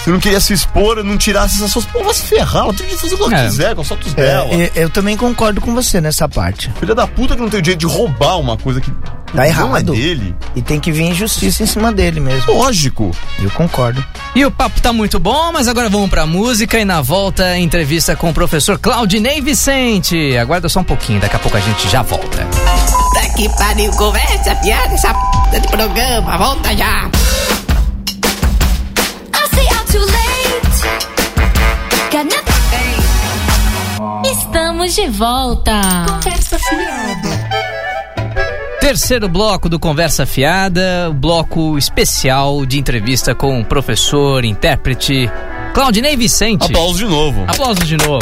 se 0.03 0.09
não 0.09 0.19
queria 0.19 0.39
se 0.39 0.53
expor, 0.53 1.03
não 1.03 1.17
tirasse 1.17 1.57
essas 1.63 1.71
fotos, 1.73 1.89
pô, 1.91 2.03
vai 2.03 2.13
se 2.13 2.23
ferrar, 2.23 2.63
ela 2.63 2.73
tem 2.73 2.87
que 2.87 2.97
fazer 2.97 3.13
o 3.15 3.17
que 3.17 3.23
ela 3.25 3.39
É. 3.43 3.45
quiser 3.47 3.75
com 3.75 3.81
as 3.81 3.87
fotos 3.87 4.13
É, 4.13 4.15
dela. 4.15 4.53
eu, 4.53 4.71
eu 4.75 4.89
também 4.89 5.15
concordo 5.17 5.59
com 5.61 5.73
você 5.75 5.99
nessa 6.01 6.27
parte. 6.27 6.71
Filha 6.79 6.95
da 6.95 7.05
puta 7.05 7.35
que 7.35 7.41
não 7.41 7.49
tem 7.49 7.59
o 7.59 7.63
direito 7.63 7.81
de 7.81 7.85
roubar 7.85 8.39
uma 8.39 8.57
coisa 8.57 8.79
que 8.81 8.91
não 9.33 9.43
é 9.43 9.47
errado. 9.49 9.91
dele. 9.91 10.33
E 10.55 10.61
tem 10.61 10.79
que 10.79 10.91
vir 10.91 11.13
justiça 11.13 11.61
em 11.61 11.65
cima 11.65 11.91
dele 11.91 12.19
mesmo. 12.19 12.53
Lógico. 12.53 13.11
Eu 13.39 13.51
concordo. 13.51 14.03
E 14.33 14.45
o 14.45 14.49
papo 14.51 14.79
tá 14.79 14.93
muito 14.93 15.19
bom, 15.19 15.51
mas 15.51 15.67
agora 15.67 15.89
vamos 15.89 16.09
pra 16.09 16.25
música 16.25 16.76
e 16.79 16.85
na 16.85 17.01
volta 17.01 17.57
entrevista 17.57 18.15
com 18.15 18.29
o 18.29 18.33
professor 18.33 18.77
Claudinei 18.77 19.41
Vicente. 19.41 20.37
Aguarda 20.37 20.69
só 20.69 20.81
um 20.81 20.83
pouquinho, 20.83 21.19
daqui 21.19 21.35
a 21.35 21.39
pouco 21.39 21.57
a 21.57 21.59
gente 21.59 21.89
já 21.89 22.01
volta. 22.03 22.45
Tá 23.13 23.29
que 23.35 23.49
pariu, 23.57 23.91
conversa, 23.93 24.55
piada, 24.55 24.93
essa 24.93 25.13
p 25.49 25.59
de 25.59 25.67
programa, 25.67 26.37
volta 26.37 26.75
já. 26.75 27.09
Estamos 34.23 34.95
de 34.95 35.07
volta. 35.07 35.81
Conversa 36.07 36.59
fiada. 36.59 37.47
Terceiro 38.79 39.27
bloco 39.27 39.67
do 39.67 39.79
Conversa 39.79 40.25
Fiada, 40.25 41.07
o 41.09 41.13
bloco 41.13 41.77
especial 41.77 42.65
de 42.65 42.79
entrevista 42.79 43.35
com 43.35 43.59
o 43.59 43.65
professor, 43.65 44.45
intérprete 44.45 45.29
Claudinei 45.77 46.17
Vicente. 46.17 46.65
Aplausos 46.65 46.97
de 46.97 47.05
novo. 47.05 47.43
Aplausos 47.47 47.87
de 47.87 47.97
novo. 47.97 48.19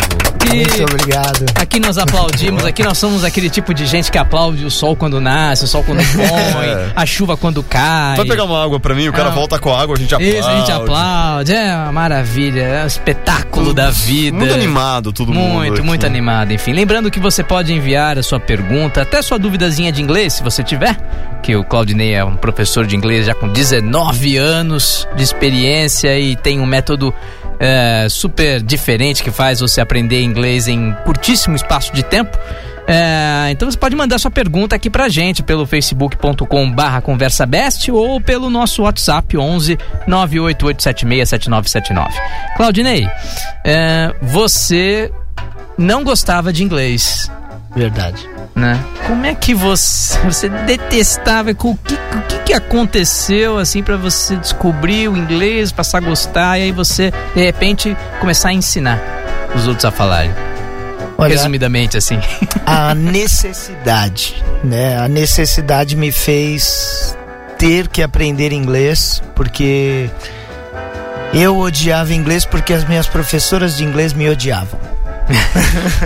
E 0.53 0.57
Muito 0.57 0.83
obrigado. 0.83 1.45
aqui 1.55 1.79
nós 1.79 1.97
aplaudimos, 1.97 2.65
aqui 2.65 2.83
nós 2.83 2.97
somos 2.97 3.23
aquele 3.23 3.49
tipo 3.49 3.73
de 3.73 3.85
gente 3.85 4.11
que 4.11 4.17
aplaude 4.17 4.65
o 4.65 4.69
sol 4.69 4.93
quando 4.93 5.21
nasce, 5.21 5.63
o 5.63 5.67
sol 5.67 5.81
quando 5.81 5.99
põe, 6.13 6.65
É. 6.67 6.91
a 6.93 7.05
chuva 7.05 7.37
quando 7.37 7.63
cai. 7.63 8.17
Vai 8.17 8.25
pegar 8.25 8.43
uma 8.43 8.61
água 8.61 8.77
pra 8.77 8.93
mim, 8.93 9.07
o 9.07 9.13
cara 9.13 9.29
Ah. 9.29 9.31
volta 9.31 9.57
com 9.57 9.73
a 9.73 9.81
água, 9.81 9.95
a 9.95 9.99
gente 9.99 10.13
aplaude. 10.13 10.37
Isso, 10.37 10.47
a 10.49 10.55
gente 10.57 10.71
aplaude, 10.71 11.53
é 11.53 11.73
uma 11.77 11.91
maravilha, 11.93 12.61
é 12.61 12.83
um 12.83 12.87
espetáculo 12.87 13.73
da 13.73 13.89
vida. 13.89 14.37
Muito 14.37 14.53
animado 14.53 15.13
todo 15.13 15.33
mundo. 15.33 15.53
Muito, 15.53 15.73
aqui. 15.75 15.81
muito 15.81 16.05
animado. 16.05 16.51
Enfim, 16.51 16.73
lembrando 16.73 17.09
que 17.09 17.21
você 17.21 17.41
pode 17.41 17.73
enviar 17.73 18.19
a 18.19 18.23
sua 18.23 18.39
pergunta, 18.39 19.01
até 19.01 19.21
sua 19.21 19.39
duvidazinha 19.39 19.93
de 19.93 20.01
inglês, 20.01 20.33
se 20.33 20.43
você 20.43 20.61
tiver. 20.61 20.95
Que 21.41 21.55
o 21.55 21.63
Claudinei 21.63 22.13
é 22.15 22.23
um 22.23 22.35
professor 22.35 22.85
de 22.85 22.95
inglês 22.97 23.25
já 23.25 23.33
com 23.33 23.47
19 23.47 24.35
anos 24.37 25.07
de 25.15 25.23
experiência 25.23 26.19
e 26.19 26.35
tem 26.35 26.59
um 26.59 26.65
método 26.65 27.13
é, 27.59 28.07
super 28.09 28.61
diferente 28.61 29.23
que 29.23 29.31
faz 29.31 29.59
você 29.59 29.81
aprender 29.81 30.21
inglês 30.21 30.67
em 30.67 30.93
curtíssimo 31.03 31.55
espaço 31.55 31.91
de 31.93 32.03
tempo. 32.03 32.37
É, 32.87 33.47
então 33.49 33.67
você 33.69 33.77
pode 33.77 33.95
mandar 33.95 34.19
sua 34.19 34.29
pergunta 34.29 34.75
aqui 34.75 34.91
pra 34.91 35.09
gente 35.09 35.41
pelo 35.41 35.65
facebook.com 35.65 36.71
barra 36.71 37.01
conversa 37.01 37.43
best 37.45 37.91
ou 37.91 38.21
pelo 38.21 38.49
nosso 38.49 38.83
WhatsApp 38.83 39.37
11 39.37 39.77
988767979. 40.07 42.09
Claudinei, 42.55 43.05
é, 43.63 44.13
você 44.21 45.11
não 45.77 46.03
gostava 46.03 46.51
de 46.53 46.63
inglês, 46.63 47.29
Verdade. 47.75 48.27
né? 48.55 48.79
Como 49.05 49.25
é 49.25 49.35
que 49.35 49.53
você, 49.53 50.17
você 50.19 50.47
detestava? 50.49 51.51
O 51.51 51.55
que, 51.55 51.67
o 51.67 51.77
que, 52.27 52.39
que 52.45 52.53
aconteceu 52.53 53.57
assim 53.57 53.83
pra 53.83 53.97
você 53.97 54.35
descobrir 54.37 55.09
o 55.09 55.17
inglês, 55.17 55.71
passar 55.71 55.97
a 55.97 56.01
gostar 56.01 56.57
e 56.57 56.63
aí 56.63 56.71
você 56.71 57.11
de 57.35 57.43
repente 57.43 57.95
começar 58.19 58.49
a 58.49 58.53
ensinar 58.53 58.99
os 59.53 59.67
outros 59.67 59.85
a 59.85 59.91
falarem? 59.91 60.31
Olha, 61.17 61.33
Resumidamente 61.33 61.97
assim. 61.97 62.19
a 62.65 62.93
necessidade, 62.95 64.43
né? 64.63 64.97
A 64.97 65.07
necessidade 65.07 65.95
me 65.95 66.11
fez 66.11 67.17
ter 67.57 67.87
que 67.87 68.01
aprender 68.01 68.51
inglês, 68.51 69.21
porque 69.33 70.09
eu 71.33 71.57
odiava 71.57 72.13
inglês 72.13 72.45
porque 72.45 72.73
as 72.73 72.85
minhas 72.87 73.07
professoras 73.07 73.77
de 73.77 73.83
inglês 73.83 74.13
me 74.13 74.29
odiavam. 74.29 74.79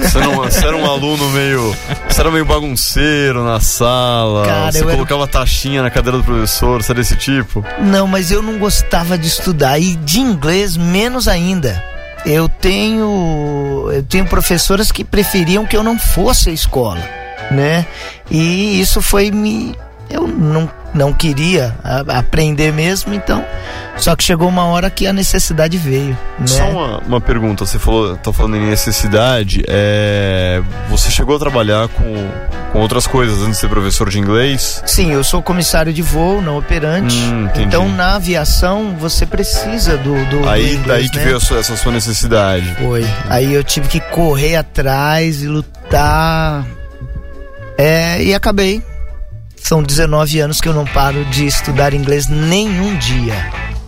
Você 0.02 0.18
era, 0.18 0.30
um, 0.30 0.36
você 0.38 0.66
era 0.66 0.78
um 0.78 0.86
aluno 0.86 1.30
meio. 1.32 1.76
Você 2.08 2.22
era 2.22 2.32
meio 2.32 2.46
bagunceiro 2.46 3.44
na 3.44 3.60
sala. 3.60 4.46
Cara, 4.46 4.72
você 4.72 4.80
eu 4.80 4.84
era- 4.84 4.92
colocava 4.94 5.28
taxinha 5.28 5.82
na 5.82 5.90
cadeira 5.90 6.18
do 6.18 6.24
professor, 6.24 6.82
você 6.82 6.92
era 6.92 7.00
desse 7.02 7.16
tipo. 7.16 7.64
Não, 7.82 8.08
mas 8.08 8.32
eu 8.32 8.42
não 8.42 8.58
gostava 8.58 9.18
de 9.18 9.28
estudar 9.28 9.80
e 9.80 9.96
de 9.98 10.20
inglês 10.20 10.78
menos 10.78 11.28
ainda. 11.28 11.84
Eu 12.26 12.50
tenho 12.50 13.90
eu 13.94 14.04
tenho 14.04 14.26
professoras 14.26 14.92
que 14.92 15.04
preferiam 15.04 15.66
que 15.66 15.76
eu 15.76 15.84
não 15.84 15.98
fosse 15.98 16.50
à 16.50 16.54
escola, 16.54 17.02
né? 17.52 17.86
E 18.30 18.80
isso 18.82 19.02
foi 19.02 19.32
me 19.32 19.76
eu 20.10 20.28
não 20.28 20.70
não 20.94 21.14
queria 21.14 21.76
aprender 22.08 22.74
mesmo, 22.74 23.14
então 23.14 23.46
só 24.00 24.16
que 24.16 24.24
chegou 24.24 24.48
uma 24.48 24.66
hora 24.66 24.90
que 24.90 25.06
a 25.06 25.14
necessidade 25.14 25.78
veio, 25.78 26.18
né? 26.40 26.48
Só 26.48 26.70
uma, 26.70 26.98
uma 27.00 27.22
pergunta, 27.22 27.66
você 27.66 27.78
falou, 27.78 28.16
tá 28.18 28.32
falando 28.34 28.56
em 28.58 28.68
necessidade, 28.70 29.64
é, 29.68 30.62
você 30.90 31.10
chegou 31.12 31.36
a 31.36 31.40
trabalhar 31.40 31.88
com, 31.90 32.14
com 32.72 32.80
outras 32.80 33.06
coisas 33.06 33.40
antes 33.40 33.52
de 33.56 33.58
ser 33.58 33.68
professor 33.70 34.10
de 34.10 34.18
inglês? 34.20 34.82
Sim, 34.86 35.12
eu 35.12 35.24
sou 35.24 35.42
comissário 35.42 35.92
de 35.94 36.02
voo, 36.02 36.42
não 36.42 36.58
operante. 36.58 37.16
Hum, 37.16 37.50
então 37.58 37.88
na 37.90 38.16
aviação 38.16 38.96
você 39.00 39.26
precisa 39.26 39.98
do, 39.98 40.14
do, 40.26 40.42
do 40.42 40.50
Aí 40.50 40.76
inglês, 40.76 40.86
daí 40.88 41.10
que 41.10 41.18
né? 41.18 41.24
veio 41.26 41.38
a 41.38 41.40
sua- 41.40 41.60
essa 41.60 41.76
sua 41.76 41.92
necessidade. 41.92 42.74
Foi. 42.76 43.06
Aí 43.30 43.54
eu 43.54 43.64
tive 43.64 43.88
que 43.88 44.00
correr 44.00 44.56
atrás 44.56 45.44
e 45.44 45.48
lutar. 45.48 46.66
É, 47.78 48.22
e 48.24 48.34
acabei. 48.34 48.82
São 49.62 49.84
19 49.84 50.40
anos 50.40 50.62
que 50.62 50.68
eu 50.70 50.74
não 50.74 50.86
paro 50.86 51.24
de 51.26 51.46
estudar 51.46 51.94
inglês 51.94 52.28
nenhum 52.28 52.96
dia. 52.98 53.36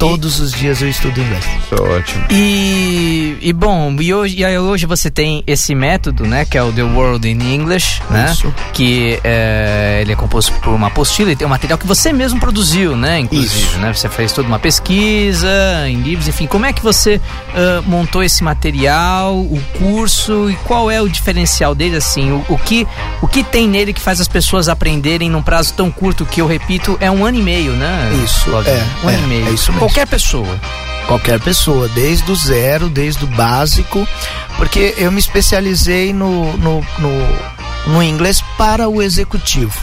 Todos 0.02 0.40
os 0.40 0.52
dias 0.52 0.82
eu 0.82 0.90
estudo 0.90 1.22
inglês. 1.22 1.46
Isso 1.64 1.76
é 1.76 1.82
ótimo. 1.82 2.26
E, 2.32 3.38
e 3.40 3.54
bom, 3.54 3.96
e 4.00 4.12
hoje, 4.12 4.42
e 4.42 4.58
hoje 4.58 4.86
você 4.88 5.12
tem 5.12 5.44
esse 5.46 5.76
método, 5.76 6.26
né, 6.26 6.44
que 6.44 6.58
é 6.58 6.64
o 6.64 6.72
The 6.72 6.82
World 6.82 7.30
in 7.30 7.54
English, 7.54 8.02
né, 8.10 8.32
Isso. 8.32 8.52
que 8.74 9.20
é, 9.24 10.00
ele 10.02 10.12
é 10.12 10.16
composto 10.16 10.52
por 10.54 10.74
uma 10.74 10.88
apostila 10.88 11.32
e 11.32 11.36
tem 11.36 11.46
um 11.46 11.50
material 11.50 11.78
que 11.78 11.86
você 11.86 12.12
mesmo 12.12 12.40
produziu, 12.40 12.96
né, 12.96 13.20
inclusive, 13.20 13.64
Isso. 13.64 13.78
né, 13.78 13.94
você 13.94 14.10
fez 14.10 14.32
toda 14.32 14.48
uma 14.48 14.58
pesquisa 14.58 15.48
em 15.88 16.02
livros, 16.02 16.28
enfim, 16.28 16.48
como 16.48 16.66
é 16.66 16.74
que 16.74 16.82
você 16.82 17.22
ah, 17.54 17.84
montou 17.86 18.24
esse 18.24 18.44
material, 18.44 19.36
o 19.38 19.62
curso 19.78 20.50
e 20.50 20.56
qual 20.66 20.90
é 20.90 21.00
o 21.00 21.08
diferencial 21.08 21.76
dele, 21.76 21.98
assim, 21.98 22.32
o, 22.32 22.44
o 22.50 22.58
que 22.58 22.88
o 23.22 23.28
que 23.28 23.44
tem 23.44 23.68
nele 23.68 23.94
que 23.94 24.02
faz 24.02 24.20
as 24.20 24.28
pessoas 24.28 24.68
aprenderem 24.68 25.30
num 25.30 25.44
prazo 25.44 25.74
tão 25.76 25.92
curto 25.92 26.26
que 26.26 26.42
eu 26.42 26.48
repito 26.48 26.98
é 27.00 27.12
um 27.12 27.24
ano 27.24 27.38
e 27.38 27.42
meio, 27.42 27.74
né? 27.74 28.12
Isso, 28.24 28.50
Claudio? 28.50 28.72
é, 28.72 28.84
um 29.04 29.08
ano 29.08 29.18
é, 29.18 29.22
e 29.22 29.28
meio. 29.28 29.48
é 29.48 29.52
isso 29.52 29.72
mesmo. 29.72 29.91
Qualquer 29.92 30.08
pessoa. 30.08 30.60
Qualquer 31.06 31.40
pessoa, 31.42 31.90
desde 31.90 32.32
o 32.32 32.36
zero, 32.36 32.88
desde 32.88 33.26
o 33.26 33.28
básico, 33.28 34.08
porque 34.56 34.96
eu 34.98 35.12
me 35.12 35.20
especializei 35.20 36.14
no, 36.14 36.56
no, 36.56 36.80
no, 36.98 37.92
no 37.94 38.02
inglês 38.02 38.42
para 38.58 38.88
o 38.88 39.02
executivo. 39.02 39.78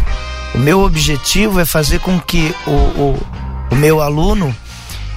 O 0.55 0.59
meu 0.59 0.81
objetivo 0.81 1.61
é 1.61 1.67
fazer 1.67 2.01
com 2.01 2.19
que 2.19 2.55
o, 2.67 2.71
o, 2.71 3.27
o 3.71 3.77
meu 3.77 4.01
aluno 4.01 4.57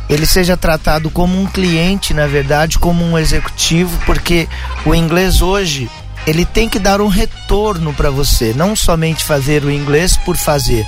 ele 0.09 0.25
seja 0.25 0.57
tratado 0.57 1.09
como 1.09 1.41
um 1.41 1.45
cliente, 1.47 2.13
na 2.13 2.27
verdade, 2.27 2.77
como 2.77 3.01
um 3.01 3.17
executivo, 3.17 3.97
porque 4.05 4.45
o 4.85 4.93
inglês 4.93 5.41
hoje 5.41 5.89
ele 6.27 6.43
tem 6.43 6.67
que 6.67 6.77
dar 6.77 6.99
um 6.99 7.07
retorno 7.07 7.93
para 7.93 8.09
você, 8.09 8.53
não 8.53 8.75
somente 8.75 9.23
fazer 9.23 9.63
o 9.63 9.71
inglês 9.71 10.17
por 10.17 10.35
fazer. 10.35 10.85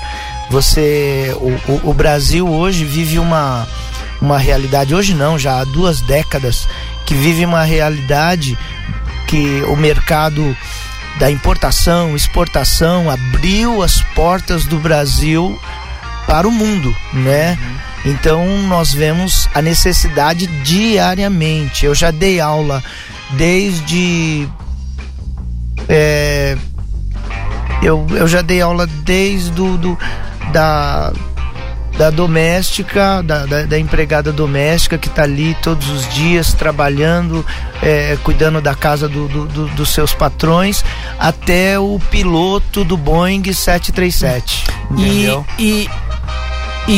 Você, 0.49 1.33
o, 1.37 1.71
o, 1.71 1.89
o 1.91 1.93
Brasil 1.93 2.45
hoje 2.47 2.83
vive 2.83 3.17
uma 3.17 3.65
uma 4.23 4.37
realidade 4.39 4.95
hoje 4.95 5.13
não, 5.13 5.37
já 5.37 5.59
há 5.59 5.63
duas 5.65 5.99
décadas 6.01 6.67
que 7.05 7.13
vive 7.13 7.45
uma 7.45 7.63
realidade 7.63 8.57
que 9.27 9.61
o 9.67 9.75
mercado 9.75 10.55
da 11.19 11.29
importação, 11.29 12.15
exportação 12.15 13.09
abriu 13.09 13.83
as 13.83 14.01
portas 14.15 14.65
do 14.65 14.79
Brasil 14.79 15.59
para 16.25 16.47
o 16.47 16.51
mundo, 16.51 16.95
né? 17.13 17.57
Então 18.05 18.45
nós 18.63 18.93
vemos 18.93 19.47
a 19.53 19.61
necessidade 19.61 20.47
diariamente. 20.63 21.85
Eu 21.85 21.93
já 21.93 22.09
dei 22.09 22.39
aula 22.39 22.81
desde 23.31 24.47
é, 25.89 26.57
eu, 27.81 28.07
eu 28.11 28.27
já 28.27 28.41
dei 28.41 28.61
aula 28.61 28.87
desde 28.87 29.51
do, 29.51 29.77
do- 29.77 29.99
da 30.51 31.11
da 31.97 32.09
doméstica, 32.09 33.21
da, 33.23 33.45
da, 33.45 33.63
da 33.63 33.79
empregada 33.79 34.31
doméstica 34.31 34.97
que 34.97 35.07
está 35.07 35.23
ali 35.23 35.55
todos 35.61 35.87
os 35.89 36.11
dias 36.13 36.53
trabalhando, 36.53 37.45
é, 37.81 38.17
cuidando 38.23 38.59
da 38.61 38.73
casa 38.73 39.07
do, 39.07 39.27
do- 39.27 39.45
do- 39.45 39.67
dos 39.69 39.89
seus 39.89 40.13
patrões, 40.13 40.83
até 41.19 41.77
o 41.79 41.99
piloto 42.09 42.83
do 42.83 42.97
Boeing 42.97 43.43
737. 43.53 44.63
E, 44.97 45.01
Entendeu? 45.01 45.45
e, 45.59 45.63
e 45.83 45.89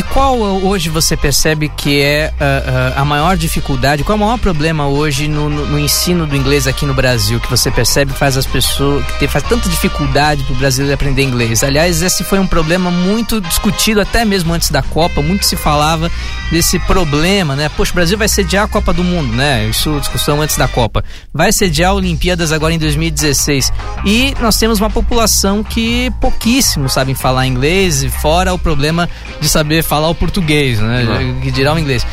qual 0.01 0.39
hoje 0.39 0.89
você 0.89 1.15
percebe 1.15 1.69
que 1.69 2.01
é 2.01 2.33
ah, 2.39 2.93
ah, 2.97 3.01
a 3.01 3.05
maior 3.05 3.37
dificuldade, 3.37 4.03
qual 4.03 4.17
é 4.17 4.21
o 4.21 4.25
maior 4.25 4.39
problema 4.39 4.87
hoje 4.87 5.27
no, 5.27 5.47
no- 5.47 5.65
no 5.67 5.79
ensino 5.79 6.25
do 6.25 6.35
inglês 6.35 6.65
aqui 6.65 6.87
no 6.87 6.93
Brasil, 6.93 7.39
que 7.39 7.47
você 7.49 7.69
percebe 7.69 8.11
faz 8.11 8.35
as 8.35 8.47
pessoas, 8.47 9.05
que 9.19 9.27
faz 9.27 9.43
tanta 9.43 9.69
dificuldade 9.69 10.43
para 10.43 10.53
o 10.53 10.55
brasileiro 10.57 10.95
aprender 10.95 11.21
inglês? 11.21 11.63
Aliás, 11.63 12.01
esse 12.01 12.23
foi 12.23 12.39
um 12.39 12.47
problema 12.47 12.89
muito 12.89 13.39
discutido 13.39 14.01
até 14.01 14.25
mesmo 14.25 14.53
antes 14.53 14.71
da 14.71 14.81
Copa, 14.81 15.21
muito 15.21 15.45
se 15.45 15.55
falava 15.55 16.11
desse 16.51 16.79
problema, 16.79 17.55
né? 17.55 17.69
Poxa, 17.69 17.91
o 17.91 17.95
Brasil 17.95 18.17
vai 18.17 18.27
sediar 18.27 18.63
a 18.65 18.67
Copa 18.67 18.91
do 18.91 19.03
Mundo, 19.03 19.33
né? 19.35 19.65
Isso 19.67 19.99
discussão 19.99 20.41
antes 20.41 20.57
da 20.57 20.67
Copa. 20.67 21.03
Vai 21.31 21.51
sediar 21.51 21.93
Olimpíadas 21.93 22.51
agora 22.51 22.73
em 22.73 22.79
2016. 22.79 23.71
E 24.03 24.33
nós 24.41 24.57
temos 24.57 24.79
uma 24.79 24.89
população 24.89 25.63
que 25.63 26.11
pouquíssimo 26.19 26.89
sabem 26.89 27.13
falar 27.13 27.45
inglês, 27.45 28.01
e 28.03 28.09
fora 28.09 28.51
o 28.53 28.57
problema 28.57 29.07
de 29.39 29.47
saber 29.47 29.74
falar 29.83 30.09
o 30.09 30.15
português, 30.15 30.79
né? 30.79 31.05
Que 31.41 31.51
dirá 31.51 31.73
o 31.73 31.79
inglês. 31.79 32.05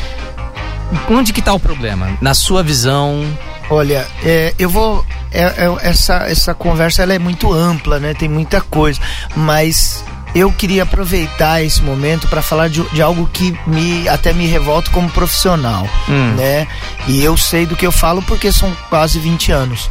Onde 1.09 1.33
que 1.33 1.41
tá 1.41 1.53
o 1.53 1.59
problema? 1.59 2.17
Na 2.21 2.33
sua 2.33 2.61
visão, 2.63 3.25
Olha, 3.69 4.05
é, 4.23 4.53
eu 4.59 4.69
vou. 4.69 5.03
é- 5.31 5.41
é- 5.43 5.77
essa, 5.89 6.15
essa 6.27 6.53
conversa 6.53 7.01
ela 7.01 7.13
é 7.13 7.19
muito 7.19 7.51
ampla, 7.51 7.99
né? 7.99 8.13
Tem 8.13 8.27
muita 8.29 8.61
coisa. 8.61 8.99
Mas 9.35 10.03
eu 10.35 10.51
queria 10.51 10.83
aproveitar 10.83 11.63
esse 11.63 11.81
momento 11.81 12.27
para 12.27 12.41
falar 12.41 12.67
de, 12.67 12.83
de 12.91 13.01
algo 13.01 13.27
que 13.31 13.57
me 13.65 14.07
até 14.09 14.33
me 14.33 14.45
revolta 14.47 14.91
como 14.91 15.09
profissional, 15.09 15.87
Hum. 16.09 16.35
né? 16.35 16.67
E 17.07 17.23
eu 17.23 17.35
sei 17.37 17.65
do 17.65 17.75
que 17.75 17.85
eu 17.87 17.91
falo 17.91 18.21
porque 18.23 18.51
são 18.51 18.71
quase 18.89 19.17
20 19.17 19.51
anos. 19.51 19.89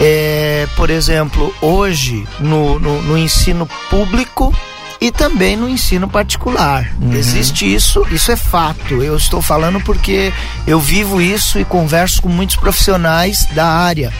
É, 0.00 0.66
por 0.76 0.90
exemplo, 0.90 1.54
hoje 1.60 2.26
no, 2.40 2.78
no, 2.78 3.02
no 3.02 3.16
ensino 3.18 3.68
público 3.90 4.52
e 5.00 5.10
também 5.10 5.56
no 5.56 5.68
ensino 5.68 6.08
particular. 6.08 6.86
Existe 7.12 7.72
isso, 7.72 8.06
isso 8.10 8.30
é 8.30 8.36
fato. 8.36 9.02
Eu 9.02 9.16
estou 9.16 9.40
falando 9.40 9.80
porque 9.80 10.32
eu 10.66 10.78
vivo 10.78 11.20
isso 11.20 11.58
e 11.58 11.64
converso 11.64 12.20
com 12.20 12.28
muitos 12.28 12.56
profissionais 12.56 13.46
da 13.54 13.66
área. 13.66 14.12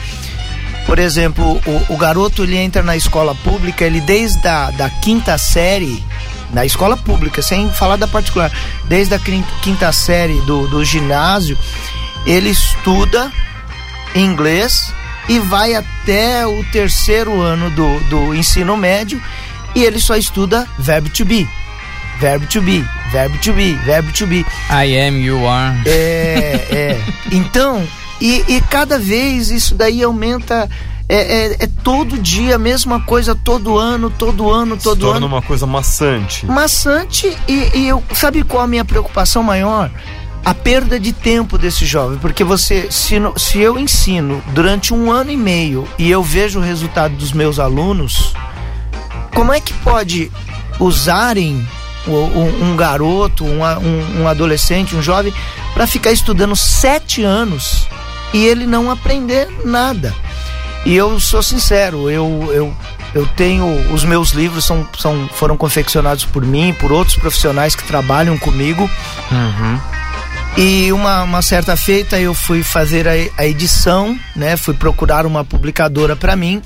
Por 0.87 0.97
exemplo, 0.97 1.61
o, 1.65 1.93
o 1.93 1.97
garoto 1.97 2.43
ele 2.43 2.57
entra 2.57 2.81
na 2.81 2.97
escola 2.97 3.35
pública, 3.35 3.85
ele 3.85 4.01
desde 4.01 4.47
a 4.47 4.71
da 4.71 4.89
quinta 4.89 5.37
série, 5.37 6.03
na 6.51 6.65
escola 6.65 6.97
pública, 6.97 7.41
sem 7.41 7.69
falar 7.71 7.95
da 7.97 8.07
particular, 8.07 8.51
desde 8.85 9.13
a 9.13 9.19
quin- 9.19 9.45
quinta 9.61 9.91
série 9.91 10.41
do, 10.41 10.67
do 10.67 10.83
ginásio, 10.83 11.57
ele 12.25 12.49
estuda 12.49 13.31
inglês 14.15 14.91
e 15.29 15.39
vai 15.39 15.75
até 15.75 16.45
o 16.47 16.63
terceiro 16.71 17.39
ano 17.39 17.69
do, 17.69 17.99
do 18.09 18.33
ensino 18.35 18.75
médio 18.75 19.21
e 19.75 19.83
ele 19.83 19.99
só 19.99 20.15
estuda 20.15 20.67
verbo 20.77 21.09
to 21.09 21.25
be. 21.25 21.47
Verbo 22.19 22.45
to 22.47 22.61
be, 22.61 22.85
verbo 23.11 23.37
to 23.39 23.51
be, 23.53 23.73
verbo 23.85 24.11
to 24.11 24.27
be. 24.27 24.45
I 24.69 24.95
am, 25.07 25.19
you 25.19 25.47
are. 25.47 25.75
É, 25.85 26.67
é. 26.71 27.01
Então, 27.31 27.83
e, 28.19 28.43
e 28.47 28.61
cada 28.69 28.99
vez 28.99 29.49
isso 29.49 29.73
daí 29.75 30.03
aumenta. 30.03 30.69
É, 31.09 31.15
é- 31.15 31.57
é 31.63 31.67
todo 31.83 32.17
dia 32.17 32.55
a 32.55 32.57
mesma 32.59 33.01
coisa, 33.01 33.35
todo 33.35 33.77
ano, 33.77 34.09
todo 34.09 34.49
ano, 34.49 34.77
Se 34.77 34.83
todo 34.83 34.99
torna 35.01 35.17
ano. 35.17 35.25
uma 35.27 35.41
coisa 35.41 35.65
maçante. 35.67 36.45
Maçante 36.45 37.35
e, 37.49 37.69
e 37.75 37.87
eu, 37.89 38.01
sabe 38.13 38.43
qual 38.45 38.63
a 38.63 38.67
minha 38.67 38.85
preocupação 38.85 39.43
maior? 39.43 39.91
A 40.45 40.53
perda 40.53 40.97
de 40.97 41.11
tempo 41.11 41.57
desse 41.57 41.85
jovem, 41.85 42.17
porque 42.17 42.45
você, 42.45 42.87
se, 42.89 43.19
no- 43.19 43.37
se 43.37 43.59
eu 43.59 43.77
ensino 43.77 44.41
durante 44.53 44.93
um 44.93 45.11
ano 45.11 45.31
e 45.31 45.35
meio 45.37 45.85
e 45.99 46.09
eu 46.09 46.23
vejo 46.23 46.59
o 46.59 46.63
resultado 46.63 47.13
dos 47.15 47.33
meus 47.33 47.59
alunos, 47.59 48.33
como 49.33 49.53
é 49.53 49.59
que 49.59 49.73
pode 49.75 50.31
usarem 50.79 51.65
um, 52.07 52.71
um 52.71 52.75
garoto, 52.75 53.45
um, 53.45 53.63
um- 53.63 54.21
um 54.23 54.27
adolescente, 54.27 54.95
um 54.95 55.01
jovem, 55.01 55.33
para 55.73 55.85
ficar 55.87 56.11
estudando 56.11 56.55
sete 56.55 57.23
anos 57.23 57.87
e 58.33 58.45
ele 58.45 58.65
não 58.65 58.89
aprender 58.91 59.47
nada? 59.65 60.13
E 60.85 60.95
eu 60.95 61.19
sou 61.19 61.43
sincero, 61.43 62.09
eu, 62.09 62.49
eu, 62.51 62.75
eu 63.13 63.27
tenho. 63.35 63.65
Os 63.93 64.03
meus 64.03 64.31
livros 64.31 64.65
são, 64.65 64.87
são, 64.97 65.29
foram 65.35 65.55
confeccionados 65.55 66.25
por 66.25 66.43
mim, 66.43 66.73
por 66.73 66.91
outros 66.91 67.15
profissionais 67.17 67.75
que 67.75 67.83
trabalham 67.83 68.35
comigo. 68.37 68.89
E 70.57 70.91
uma, 70.91 71.23
uma 71.23 71.41
certa 71.43 71.77
feita 71.77 72.19
eu 72.19 72.33
fui 72.33 72.63
fazer 72.63 73.07
a, 73.07 73.11
a 73.37 73.45
edição, 73.45 74.17
né? 74.35 74.57
Fui 74.57 74.73
procurar 74.73 75.25
uma 75.25 75.45
publicadora 75.45 76.15
para 76.15 76.35
mim 76.35 76.61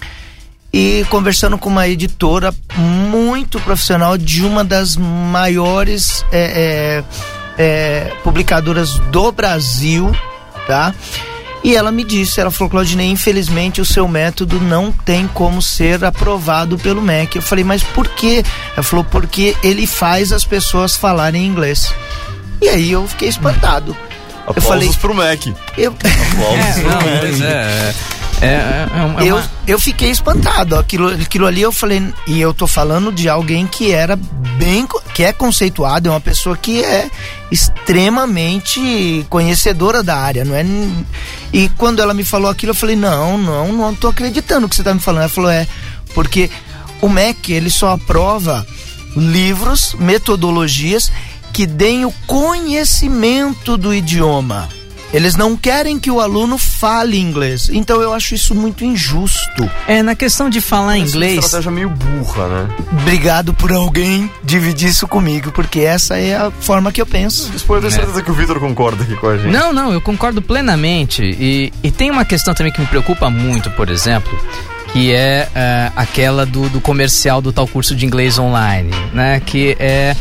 e 0.78 1.06
conversando 1.10 1.58
com 1.58 1.70
uma 1.70 1.88
editora 1.88 2.54
muito 2.76 3.62
profissional 3.62 4.18
de 4.18 4.44
uma 4.44 4.62
das 4.62 4.98
maiores 4.98 6.26
é, 6.34 7.04
é, 7.58 7.64
é, 7.64 8.14
publicadoras 8.26 9.00
do 9.10 9.32
Brasil, 9.32 10.12
tá? 10.68 10.94
E 11.64 11.74
ela 11.76 11.94
me 11.94 12.04
disse, 12.04 12.42
ela 12.42 12.52
falou, 12.52 12.70
Claudinei, 12.70 13.10
infelizmente 13.10 13.80
o 13.80 13.86
seu 13.86 14.06
método 14.06 14.60
não 14.60 14.92
tem 14.92 15.28
como 15.30 15.62
ser 15.62 16.04
aprovado 16.04 16.78
pelo 16.78 17.02
MEC. 17.02 17.38
Eu 17.38 17.42
falei, 17.42 17.64
mas 17.64 17.82
por 17.82 18.10
quê? 18.10 18.44
Ela 18.74 18.84
falou, 18.84 19.06
porque 19.06 19.56
ele 19.64 19.88
faz 19.88 20.34
as 20.34 20.44
pessoas 20.44 20.98
falarem 20.98 21.46
inglês. 21.46 21.92
E 22.62 22.68
aí 22.68 22.92
eu 22.92 23.08
fiquei 23.08 23.30
espantado. 23.30 23.96
Aplausos 24.46 24.68
falei- 24.68 24.94
pro 25.00 25.16
Mac. 25.16 25.48
Eu, 25.78 25.92
Aplausos 25.94 26.68
É, 26.78 26.82
pro 26.82 26.90
não, 26.90 26.96
Mac. 26.98 27.20
pois 27.22 27.42
é. 27.42 27.96
É, 28.42 28.46
é, 28.48 28.88
é 28.94 29.04
uma- 29.04 29.24
eu, 29.24 29.42
eu 29.66 29.80
fiquei 29.80 30.10
espantado. 30.12 30.76
Aquilo, 30.78 31.08
aquilo 31.10 31.46
ali 31.46 31.62
eu 31.62 31.72
falei, 31.72 32.02
e 32.28 32.40
eu 32.40 32.54
tô 32.54 32.68
falando 32.68 33.12
de 33.12 33.30
alguém 33.30 33.66
que 33.66 33.92
era 33.92 34.16
bem, 34.58 34.88
que 35.14 35.24
é 35.24 35.32
conceituado, 35.32 36.10
é 36.10 36.12
uma 36.12 36.20
pessoa 36.22 36.56
que 36.58 36.84
é 36.84 37.10
extremamente 37.52 39.26
conhecedora 39.30 40.04
da 40.04 40.18
área, 40.18 40.44
não 40.44 40.56
é? 40.56 40.66
E 41.54 41.70
quando 41.78 42.02
ela 42.02 42.14
me 42.14 42.26
falou 42.26 42.50
aquilo, 42.50 42.72
eu 42.72 42.76
falei, 42.76 42.96
não, 42.96 43.38
não, 43.38 43.72
não 43.72 43.96
tô 43.96 44.10
acreditando 44.10 44.68
que 44.68 44.76
você 44.76 44.84
tá 44.84 44.94
me 44.94 45.00
falando. 45.00 45.22
Ela 45.22 45.30
falou, 45.30 45.50
é, 45.50 45.68
porque 46.14 46.50
o 47.02 47.08
MEC, 47.10 47.54
ele 47.54 47.70
só 47.70 47.92
aprova 47.94 48.66
livros, 49.16 49.96
metodologias 49.98 51.12
que 51.54 51.66
deem 51.66 52.04
o 52.06 52.12
conhecimento 52.28 53.78
do 53.78 53.94
idioma. 53.94 54.68
Eles 55.16 55.38
não 55.38 55.56
querem 55.56 55.98
que 55.98 56.12
o 56.12 56.20
aluno 56.20 56.58
fale 56.58 57.18
inglês. 57.18 57.70
Então 57.72 58.02
eu 58.02 58.14
acho 58.14 58.36
isso 58.36 58.54
muito 58.54 58.84
injusto. 58.84 59.70
É, 59.88 60.04
na 60.04 60.14
questão 60.14 60.50
de 60.50 60.60
falar 60.60 60.98
Essa 60.98 61.00
é 61.00 61.04
uma 61.04 61.08
inglês. 61.08 61.46
estratégia 61.46 61.72
meio 61.72 61.90
burra, 61.90 62.48
né? 62.50 62.76
Obrigado 62.92 63.54
por 63.54 63.72
alguém 63.72 64.30
dividir 64.44 64.90
isso 64.90 65.08
comigo, 65.08 65.54
porque 65.54 65.80
essa 65.80 66.18
é 66.18 66.36
a 66.36 66.52
forma 66.52 66.92
que 66.92 67.02
eu 67.02 67.06
penso. 67.06 67.50
Isso 67.56 67.66
pode 67.66 67.84
ter 67.86 67.92
certeza 67.94 68.22
que 68.22 68.30
o 68.30 68.34
Vitor 68.34 68.60
concorda 68.60 69.04
aqui 69.04 69.16
com 69.16 69.28
a 69.28 69.38
gente. 69.38 69.52
Não, 69.54 69.72
não, 69.72 69.94
eu 69.94 70.02
concordo 70.02 70.42
plenamente. 70.42 71.24
E, 71.24 71.72
e 71.82 71.92
tem 71.92 72.12
uma 72.12 72.26
questão 72.26 72.54
também 72.54 72.74
que 72.74 72.82
me 72.82 72.88
preocupa 72.88 73.30
muito, 73.30 73.72
por 73.72 73.90
exemplo, 73.90 74.38
que 74.96 75.12
é 75.12 75.50
ah, 75.54 75.92
aquela 75.94 76.46
do, 76.46 76.70
do 76.70 76.80
comercial 76.80 77.42
do 77.42 77.52
tal 77.52 77.68
curso 77.68 77.94
de 77.94 78.06
inglês 78.06 78.40
online, 78.40 78.92
né? 79.14 79.42
Que 79.46 79.76
é 79.78 80.16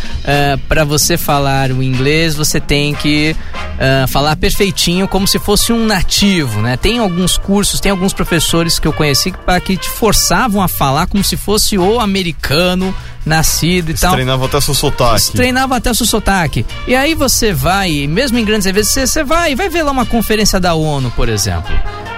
para 0.69 0.83
você 0.83 1.17
falar 1.17 1.71
o 1.71 1.81
inglês, 1.81 2.35
você 2.35 2.59
tem 2.59 2.93
que 2.93 3.37
ah, 3.79 4.07
falar 4.09 4.35
perfeitinho, 4.35 5.07
como 5.07 5.29
se 5.29 5.39
fosse 5.39 5.73
um 5.73 5.87
nativo, 5.87 6.61
né? 6.61 6.77
Tem 6.77 6.99
alguns 6.99 7.39
cursos, 7.39 7.79
tem 7.79 7.93
alguns 7.93 8.13
professores 8.13 8.81
que 8.81 8.89
eu 8.89 8.93
conheci 8.93 9.31
que, 9.31 9.61
que 9.61 9.77
te 9.77 9.89
forçavam 9.89 10.61
a 10.61 10.67
falar 10.67 11.07
como 11.07 11.23
se 11.23 11.37
fosse 11.37 11.79
o 11.79 12.01
americano 12.01 12.93
nascido 13.25 13.93
e 13.93 13.95
tal 13.95 14.15
treinava 14.15 14.45
até 14.45 14.61
seu 14.61 14.75
sotaque. 14.75 15.33
treinava 15.35 15.77
até 15.77 15.89
o 15.89 15.95
seu 15.95 16.05
sotaque. 16.05 16.67
E 16.89 16.97
aí 16.97 17.15
você 17.15 17.53
vai, 17.53 18.09
mesmo 18.09 18.41
em 18.41 18.45
grandes 18.45 18.67
eventos, 18.67 18.91
você, 18.91 19.07
você 19.07 19.23
vai, 19.23 19.55
vai 19.55 19.69
ver 19.69 19.85
lá 19.85 19.93
uma 19.93 20.05
conferência 20.05 20.59
da 20.59 20.75
ONU, 20.75 21.13
por 21.13 21.29
exemplo. 21.29 21.73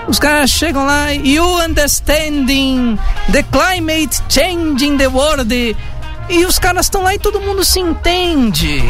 Os 0.08 0.18
caras 0.18 0.50
chegam 0.50 0.86
lá, 0.86 1.10
you 1.12 1.44
understanding 1.62 2.98
the 3.32 3.42
climate 3.44 4.20
change 4.28 4.84
in 4.84 4.96
the 4.96 5.08
world. 5.08 5.76
E 6.28 6.44
os 6.44 6.58
caras 6.58 6.86
estão 6.86 7.02
lá 7.02 7.14
e 7.14 7.18
todo 7.18 7.40
mundo 7.40 7.64
se 7.64 7.80
entende. 7.80 8.82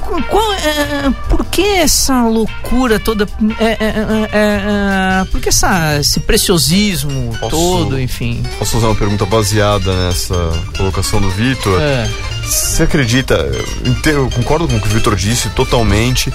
Qu- 0.00 0.22
Qual, 0.28 0.52
é, 0.52 1.10
por 1.28 1.44
que 1.46 1.62
essa 1.62 2.22
loucura 2.24 2.98
toda? 3.00 3.26
É, 3.58 3.64
é, 3.64 3.74
é, 3.74 4.28
é, 4.32 5.20
é, 5.20 5.24
por 5.30 5.40
que 5.40 5.48
essa, 5.48 5.98
esse 5.98 6.20
preciosismo 6.20 7.36
Posso- 7.40 7.50
todo, 7.50 8.00
enfim? 8.00 8.42
Posso 8.58 8.72
fazer 8.72 8.86
uma 8.86 8.94
pergunta 8.94 9.26
baseada 9.26 9.92
nessa 10.06 10.34
colocação 10.76 11.20
do 11.20 11.30
Vitor? 11.30 11.80
É. 11.80 12.08
Você 12.44 12.82
acredita, 12.84 13.34
eu 13.34 14.12
eu 14.12 14.30
concordo 14.30 14.68
com 14.68 14.76
o 14.76 14.80
que 14.80 14.86
o 14.86 14.90
Vitor 14.90 15.16
disse 15.16 15.48
totalmente. 15.50 16.32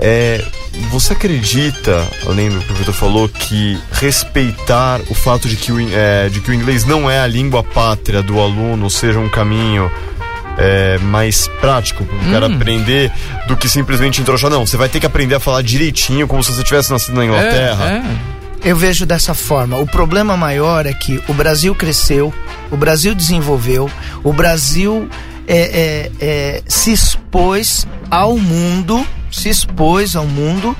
É, 0.00 0.44
você 0.90 1.12
acredita, 1.12 2.06
além 2.26 2.50
do 2.50 2.60
que 2.60 2.72
o 2.72 2.74
Vitor 2.76 2.94
falou, 2.94 3.28
que 3.28 3.78
respeitar 3.92 5.00
o 5.10 5.14
fato 5.14 5.48
de 5.48 5.56
que 5.56 5.72
o, 5.72 5.78
é, 5.92 6.28
de 6.28 6.40
que 6.40 6.50
o 6.50 6.54
inglês 6.54 6.84
não 6.84 7.10
é 7.10 7.20
a 7.20 7.26
língua 7.26 7.62
pátria 7.62 8.22
do 8.22 8.40
aluno 8.40 8.88
seja 8.88 9.18
um 9.18 9.28
caminho 9.28 9.90
é, 10.56 10.98
mais 10.98 11.48
prático 11.60 12.04
para 12.04 12.16
o 12.16 12.30
cara 12.30 12.46
aprender 12.46 13.10
do 13.46 13.56
que 13.56 13.68
simplesmente 13.68 14.20
entrochar? 14.20 14.50
Não, 14.50 14.66
você 14.66 14.76
vai 14.76 14.88
ter 14.88 15.00
que 15.00 15.06
aprender 15.06 15.34
a 15.34 15.40
falar 15.40 15.62
direitinho 15.62 16.28
como 16.28 16.42
se 16.42 16.52
você 16.52 16.62
tivesse 16.62 16.90
nascido 16.90 17.16
na 17.16 17.24
Inglaterra. 17.24 17.84
É, 17.84 17.96
é. 17.96 18.70
Eu 18.70 18.76
vejo 18.76 19.06
dessa 19.06 19.34
forma. 19.34 19.78
O 19.78 19.86
problema 19.86 20.36
maior 20.36 20.84
é 20.84 20.92
que 20.92 21.22
o 21.28 21.32
Brasil 21.32 21.74
cresceu, 21.74 22.34
o 22.70 22.76
Brasil 22.76 23.14
desenvolveu, 23.14 23.90
o 24.24 24.32
Brasil 24.32 25.08
é, 25.46 25.56
é, 25.56 26.10
é, 26.20 26.62
se 26.66 26.92
expôs 26.92 27.86
ao 28.10 28.36
mundo, 28.36 29.06
se 29.30 29.48
expôs 29.48 30.16
ao 30.16 30.26
mundo, 30.26 30.76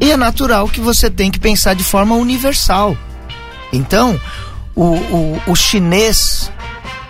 e 0.00 0.10
é 0.10 0.16
natural 0.16 0.68
que 0.68 0.80
você 0.80 1.08
tem 1.08 1.30
que 1.30 1.38
pensar 1.38 1.74
de 1.74 1.84
forma 1.84 2.14
universal. 2.14 2.96
Então, 3.72 4.20
o, 4.74 4.84
o, 4.84 5.42
o 5.48 5.54
chinês, 5.54 6.50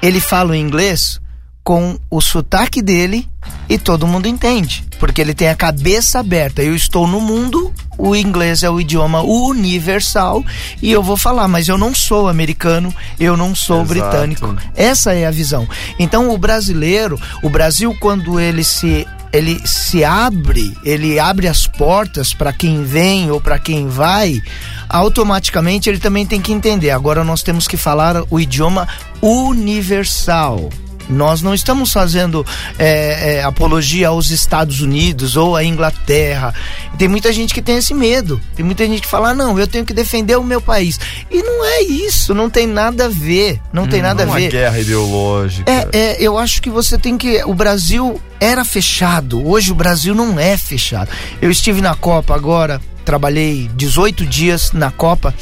ele 0.03 0.21
fala 0.21 0.53
o 0.53 0.55
inglês 0.55 1.21
com 1.65 1.99
o 2.11 2.21
sotaque 2.21 2.83
dele 2.83 3.27
e 3.69 3.79
todo 3.79 4.07
mundo 4.07 4.29
entende, 4.29 4.85
porque 5.01 5.21
ele 5.21 5.33
tem 5.33 5.49
a 5.49 5.57
cabeça 5.57 6.21
aberta. 6.21 6.63
Eu 6.63 6.77
estou 6.77 7.07
no 7.07 7.21
mundo, 7.21 7.73
o 7.97 8.15
inglês 8.15 8.63
é 8.63 8.69
o 8.69 8.79
idioma 8.79 9.23
universal 9.23 10.45
e 10.83 10.93
eu 10.93 11.03
vou 11.03 11.17
falar, 11.17 11.49
mas 11.49 11.67
eu 11.67 11.79
não 11.79 11.95
sou 11.95 12.29
americano, 12.29 12.95
eu 13.19 13.35
não 13.35 13.55
sou 13.55 13.83
Exato. 13.83 13.89
britânico. 13.89 14.57
Essa 14.77 15.15
é 15.15 15.27
a 15.27 15.31
visão. 15.31 15.67
Então, 15.99 16.31
o 16.31 16.37
brasileiro, 16.37 17.19
o 17.43 17.49
Brasil 17.49 17.97
quando 17.99 18.39
ele 18.39 18.63
se 18.63 19.07
ele 19.35 19.61
se 19.67 20.05
abre, 20.05 20.73
ele 20.85 21.19
abre 21.19 21.49
as 21.49 21.67
portas 21.67 22.33
para 22.33 22.53
quem 22.53 22.85
vem 22.85 23.33
ou 23.33 23.41
para 23.41 23.59
quem 23.59 23.89
vai, 23.89 24.41
automaticamente 24.89 25.91
ele 25.91 25.99
também 25.99 26.25
tem 26.25 26.41
que 26.41 26.53
entender. 26.53 26.91
Agora 26.91 27.25
nós 27.25 27.43
temos 27.43 27.67
que 27.67 27.77
falar 27.77 28.23
o 28.31 28.39
idioma 28.39 28.87
universal. 29.21 30.71
Nós 31.09 31.43
não 31.43 31.55
estamos 31.55 31.93
fazendo 31.93 32.47
é, 32.79 33.37
é, 33.37 33.43
apologia 33.45 34.09
aos 34.09 34.31
Estados 34.31 34.81
Unidos 34.81 35.37
ou 35.37 35.57
à 35.57 35.65
Inglaterra. 35.65 36.55
Tem 36.99 37.09
muita 37.09 37.33
gente 37.33 37.53
que 37.53 37.63
tem 37.63 37.77
esse 37.77 37.93
medo. 37.93 38.41
Tem 38.55 38.65
muita 38.65 38.87
gente 38.87 39.03
que 39.03 39.09
fala: 39.09 39.31
"Ah, 39.31 39.35
não, 39.35 39.59
eu 39.59 39.67
tenho 39.67 39.85
que 39.85 39.93
defender 39.93 40.37
o 40.37 40.45
meu 40.45 40.61
país. 40.61 40.99
E 41.31 41.43
não 41.43 41.65
é 41.65 41.83
isso, 41.83 42.35
não 42.35 42.49
tem 42.49 42.67
nada 42.67 43.07
a 43.07 43.09
ver. 43.09 43.61
Não 43.73 43.87
tem 43.87 44.01
nada 44.01 44.23
a 44.23 44.27
uma 44.27 44.37
ver. 44.37 44.51
guerra 44.51 44.79
ideológica. 44.81 45.71
É, 45.71 45.89
é, 45.93 46.17
eu 46.23 46.39
acho 46.39 46.63
que 46.63 46.71
você 46.71 46.99
tem 46.99 47.19
que. 47.19 47.43
O 47.45 47.55
Brasil 47.55 48.21
era 48.41 48.65
fechado, 48.65 49.47
hoje 49.47 49.73
o 49.73 49.75
Brasil 49.75 50.15
não 50.15 50.39
é 50.39 50.57
fechado. 50.57 51.11
Eu 51.41 51.51
estive 51.51 51.81
na 51.81 51.95
Copa 51.95 52.35
agora, 52.35 52.81
trabalhei 53.05 53.71
18 53.75 54.27
dias 54.27 54.73
na 54.73 54.91
Copa 54.91 55.35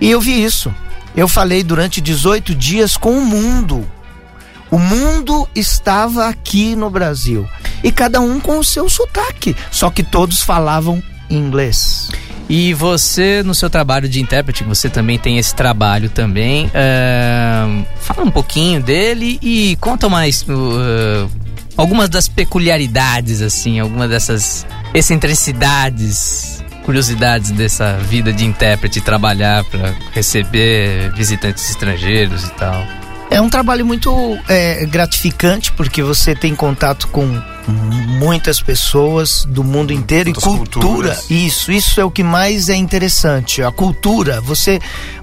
e 0.00 0.10
eu 0.10 0.20
vi 0.20 0.42
isso. 0.44 0.74
Eu 1.16 1.28
falei 1.28 1.62
durante 1.62 2.00
18 2.00 2.54
dias 2.54 2.96
com 2.96 3.16
o 3.16 3.24
mundo. 3.24 3.86
O 4.74 4.78
mundo 4.80 5.48
estava 5.54 6.26
aqui 6.26 6.74
no 6.74 6.90
Brasil. 6.90 7.48
E 7.84 7.92
cada 7.92 8.20
um 8.20 8.40
com 8.40 8.58
o 8.58 8.64
seu 8.64 8.88
sotaque. 8.88 9.54
Só 9.70 9.88
que 9.88 10.02
todos 10.02 10.42
falavam 10.42 11.00
inglês. 11.30 12.10
E 12.48 12.74
você, 12.74 13.40
no 13.44 13.54
seu 13.54 13.70
trabalho 13.70 14.08
de 14.08 14.20
intérprete, 14.20 14.64
você 14.64 14.90
também 14.90 15.16
tem 15.16 15.38
esse 15.38 15.54
trabalho 15.54 16.10
também. 16.10 16.68
ahn, 16.74 17.84
fala 18.00 18.24
um 18.24 18.32
pouquinho 18.32 18.82
dele 18.82 19.38
e 19.40 19.76
conta 19.80 20.08
mais 20.08 20.42
uh, 20.42 21.30
algumas 21.76 22.08
das 22.08 22.26
peculiaridades, 22.26 23.42
assim, 23.42 23.78
algumas 23.78 24.10
dessas 24.10 24.66
excentricidades, 24.92 26.64
curiosidades 26.84 27.52
dessa 27.52 27.96
vida 27.98 28.32
de 28.32 28.44
intérprete, 28.44 29.00
trabalhar 29.00 29.62
para 29.66 29.94
receber 30.12 31.12
visitantes 31.14 31.70
estrangeiros 31.70 32.42
e 32.42 32.50
tal. 32.54 33.03
É 33.30 33.40
um 33.40 33.48
trabalho 33.48 33.84
muito 33.84 34.38
é, 34.48 34.84
gratificante 34.86 35.72
porque 35.72 36.02
você 36.02 36.34
tem 36.34 36.54
contato 36.54 37.08
com 37.08 37.42
muitas 37.66 38.60
pessoas 38.60 39.44
do 39.44 39.64
mundo 39.64 39.92
inteiro 39.92 40.30
Muitas 40.30 40.42
e 40.42 40.46
cultura. 40.46 40.86
culturas. 40.86 41.30
Isso, 41.30 41.72
isso 41.72 42.00
é 42.00 42.04
o 42.04 42.10
que 42.10 42.22
mais 42.22 42.68
é 42.68 42.76
interessante. 42.76 43.62
A 43.62 43.72
cultura, 43.72 44.40
você, 44.40 44.78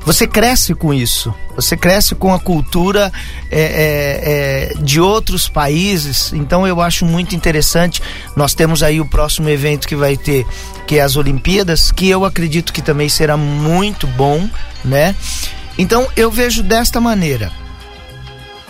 você 0.06 0.28
cresce 0.28 0.74
com 0.74 0.94
isso. 0.94 1.34
Você 1.56 1.78
cresce 1.78 2.16
com 2.16 2.34
a 2.34 2.40
cultura 2.40 3.12
é, 3.50 3.62
é, 3.62 4.72
é, 4.74 4.82
de 4.82 5.00
outros 5.00 5.48
países. 5.48 6.34
Então 6.34 6.66
eu 6.66 6.82
acho 6.82 7.06
muito 7.06 7.36
interessante. 7.36 8.02
Nós 8.36 8.54
temos 8.54 8.82
aí 8.82 9.00
o 9.00 9.06
próximo 9.06 9.50
evento 9.50 9.88
que 9.88 9.96
vai 9.96 10.18
ter, 10.18 10.46
que 10.88 10.98
é 10.98 11.02
as 11.02 11.16
Olimpíadas, 11.16 11.92
que 11.92 12.10
eu 12.10 12.26
acredito 12.26 12.74
que 12.74 12.82
também 12.82 13.08
será 13.08 13.38
muito 13.38 14.08
bom, 14.08 14.50
né? 14.84 15.16
Então 15.78 16.08
eu 16.16 16.32
vejo 16.32 16.64
desta 16.64 17.00
maneira 17.00 17.61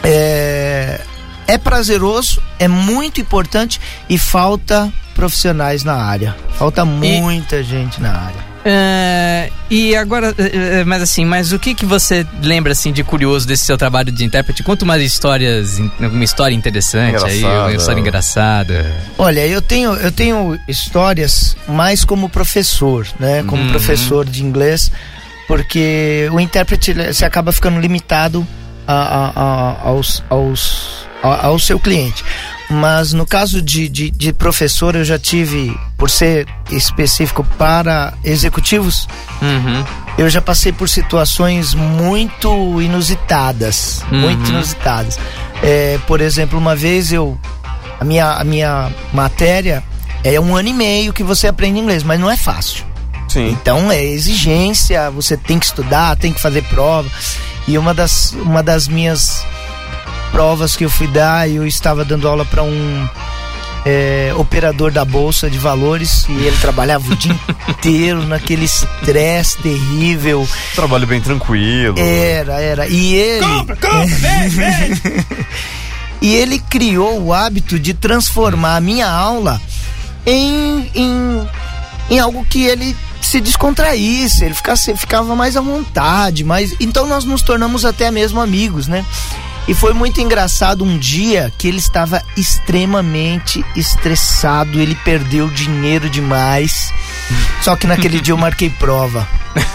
é, 0.03 1.01
é 1.47 1.57
prazeroso, 1.57 2.41
é 2.59 2.67
muito 2.67 3.19
importante 3.21 3.79
e 4.09 4.17
falta 4.17 4.91
profissionais 5.13 5.83
na 5.83 5.95
área. 5.95 6.35
Falta 6.57 6.85
muita 6.85 7.63
gente 7.63 8.01
na 8.01 8.11
área. 8.11 8.51
É, 8.63 9.49
e 9.71 9.95
agora, 9.95 10.35
é, 10.37 10.81
é, 10.81 10.83
mas 10.83 11.01
assim, 11.01 11.25
mas 11.25 11.51
o 11.51 11.57
que 11.57 11.73
que 11.73 11.83
você 11.85 12.25
lembra 12.43 12.73
assim 12.73 12.91
de 12.91 13.03
curioso 13.03 13.47
desse 13.47 13.65
seu 13.65 13.75
trabalho 13.75 14.11
de 14.11 14.23
intérprete? 14.23 14.61
Conta 14.61 14.85
umas 14.85 15.01
histórias, 15.01 15.79
uma 15.99 16.23
história 16.23 16.53
interessante 16.53 17.23
aí, 17.25 17.43
uma 17.43 17.73
história 17.73 17.99
engraçada. 17.99 18.95
Olha, 19.17 19.45
eu 19.47 19.63
tenho, 19.63 19.93
eu 19.95 20.11
tenho 20.11 20.59
histórias 20.67 21.57
mais 21.67 22.05
como 22.05 22.29
professor, 22.29 23.07
né? 23.19 23.43
Como 23.47 23.63
Uhum. 23.63 23.69
professor 23.69 24.25
de 24.25 24.43
inglês, 24.43 24.91
porque 25.47 26.29
o 26.31 26.39
intérprete 26.39 26.93
você 26.93 27.25
acaba 27.25 27.51
ficando 27.51 27.79
limitado 27.79 28.45
a, 28.91 29.31
a- 29.35 29.41
a- 29.83 29.87
aos, 29.89 30.23
aos, 30.29 31.07
ao 31.23 31.57
seu 31.59 31.79
cliente. 31.79 32.23
Mas 32.69 33.11
no 33.11 33.25
caso 33.25 33.61
de, 33.61 33.89
de, 33.89 34.09
de 34.09 34.31
professor, 34.31 34.95
eu 34.95 35.03
já 35.03 35.19
tive, 35.19 35.77
por 35.97 36.09
ser 36.09 36.47
específico 36.69 37.43
para 37.57 38.13
executivos, 38.23 39.07
Uhum. 39.41 39.83
eu 40.17 40.29
já 40.29 40.41
passei 40.41 40.71
por 40.71 40.87
situações 40.87 41.73
muito 41.73 42.81
inusitadas, 42.81 44.03
Uhum. 44.11 44.19
muito 44.21 44.49
inusitadas. 44.49 45.19
É, 45.63 45.99
por 46.07 46.21
exemplo, 46.21 46.57
uma 46.57 46.75
vez 46.75 47.11
eu 47.11 47.37
a 47.99 48.03
minha 48.05 48.31
a 48.33 48.43
minha 48.43 48.89
matéria 49.13 49.83
é 50.23 50.39
um 50.39 50.55
ano 50.55 50.69
e 50.69 50.73
meio 50.73 51.11
que 51.13 51.23
você 51.23 51.47
aprende 51.47 51.79
inglês, 51.79 52.03
mas 52.03 52.19
não 52.19 52.31
é 52.31 52.37
fácil. 52.37 52.83
Sim. 53.33 53.49
Então 53.49 53.91
é 53.91 54.03
exigência, 54.03 55.09
você 55.11 55.37
tem 55.37 55.57
que 55.57 55.65
estudar, 55.65 56.15
tem 56.17 56.33
que 56.33 56.41
fazer 56.41 56.63
prova. 56.63 57.09
E 57.67 57.77
uma 57.77 57.93
das 57.93 58.31
uma 58.33 58.61
das 58.61 58.87
minhas 58.87 59.45
provas 60.31 60.75
que 60.75 60.85
eu 60.85 60.89
fui 60.89 61.07
dar, 61.07 61.49
eu 61.49 61.65
estava 61.65 62.03
dando 62.03 62.27
aula 62.27 62.45
para 62.45 62.63
um 62.63 63.09
é, 63.85 64.33
operador 64.37 64.91
da 64.91 65.03
Bolsa 65.03 65.49
de 65.49 65.57
Valores 65.57 66.25
e 66.29 66.33
ele 66.33 66.57
trabalhava 66.57 67.11
o 67.11 67.15
dia 67.15 67.37
inteiro 67.67 68.25
naquele 68.25 68.65
estresse 68.65 69.57
terrível. 69.59 70.47
Trabalho 70.75 71.07
bem 71.07 71.21
tranquilo. 71.21 71.97
Era, 71.97 72.59
era. 72.59 72.87
E 72.87 73.15
ele. 73.15 73.45
Compra, 73.45 73.75
compra, 73.75 74.05
vem, 74.05 74.49
vem. 74.49 75.01
E 76.21 76.35
ele 76.35 76.59
criou 76.59 77.19
o 77.19 77.33
hábito 77.33 77.79
de 77.79 77.95
transformar 77.95 78.75
a 78.75 78.79
minha 78.79 79.09
aula 79.09 79.59
em, 80.23 80.87
em, 80.93 81.47
em 82.11 82.19
algo 82.19 82.45
que 82.45 82.63
ele 82.63 82.95
se 83.21 83.39
descontraísse, 83.39 84.43
ele 84.43 84.53
ficasse, 84.53 84.93
ficava 84.97 85.33
mais 85.33 85.55
à 85.55 85.61
vontade, 85.61 86.43
mais. 86.43 86.75
Então 86.77 87.07
nós 87.07 87.23
nos 87.23 87.41
tornamos 87.41 87.85
até 87.85 88.11
mesmo 88.11 88.41
amigos, 88.41 88.87
né? 88.87 89.05
E 89.71 89.73
foi 89.73 89.93
muito 89.93 90.19
engraçado 90.19 90.83
um 90.83 90.97
dia 90.97 91.49
que 91.57 91.65
ele 91.65 91.77
estava 91.77 92.21
extremamente 92.35 93.63
estressado, 93.73 94.81
ele 94.81 94.95
perdeu 94.95 95.47
dinheiro 95.47 96.09
demais. 96.09 96.93
Só 97.61 97.77
que 97.77 97.87
naquele 97.87 98.19
dia 98.19 98.33
eu 98.33 98.37
marquei 98.37 98.69
prova. 98.69 99.25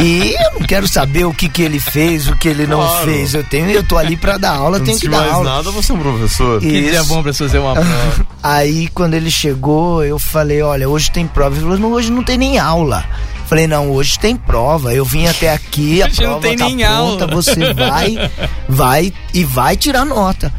E 0.00 0.32
eu 0.40 0.60
não 0.60 0.66
quero 0.66 0.86
saber 0.86 1.24
o 1.24 1.34
que, 1.34 1.48
que 1.48 1.60
ele 1.60 1.80
fez, 1.80 2.28
o 2.28 2.36
que 2.36 2.46
ele 2.46 2.68
não 2.68 2.78
Claro. 2.78 3.04
fez. 3.04 3.34
Eu 3.34 3.42
tenho, 3.42 3.68
eu 3.68 3.82
tô 3.82 3.98
ali 3.98 4.16
pra 4.16 4.38
dar 4.38 4.52
aula, 4.52 4.78
tenho 4.78 4.96
que 4.96 5.08
dar 5.08 5.18
mais 5.22 5.32
aula. 5.32 5.56
nada, 5.56 5.72
você 5.72 5.90
é 5.90 5.94
um 5.96 5.98
professor. 5.98 6.62
E- 6.62 6.66
Que 6.68 6.80
dia 6.82 7.00
Isso. 7.00 7.06
bom 7.06 7.20
pra 7.20 7.32
você 7.32 7.42
fazer 7.44 7.58
uma 7.58 7.72
prova. 7.74 8.26
Aí 8.40 8.86
quando 8.94 9.14
ele 9.14 9.28
chegou, 9.28 10.04
eu 10.04 10.16
falei, 10.16 10.62
olha, 10.62 10.88
hoje 10.88 11.10
tem 11.10 11.26
prova. 11.26 11.56
Ele 11.56 11.62
falou, 11.64 11.78
não, 11.78 11.90
hoje 11.92 12.12
não 12.12 12.22
tem 12.22 12.38
nem 12.38 12.58
aula. 12.60 13.04
Falei, 13.48 13.66
não, 13.66 13.90
hoje 13.90 14.18
tem 14.18 14.36
prova. 14.36 14.92
Eu 14.92 15.04
vim 15.04 15.26
até 15.26 15.52
aqui, 15.52 16.02
a 16.02 16.06
Hoje 16.06 16.22
não 16.22 16.38
prova 16.38 16.40
tem 16.42 16.56
tá 16.56 16.64
nem 16.66 16.76
pronta, 16.78 17.24
aula. 17.24 17.26
você 17.28 17.72
vai, 17.72 18.30
vai 18.68 19.12
e 19.32 19.44
vai 19.44 19.76
tirar 19.76 20.04
nota. 20.04 20.52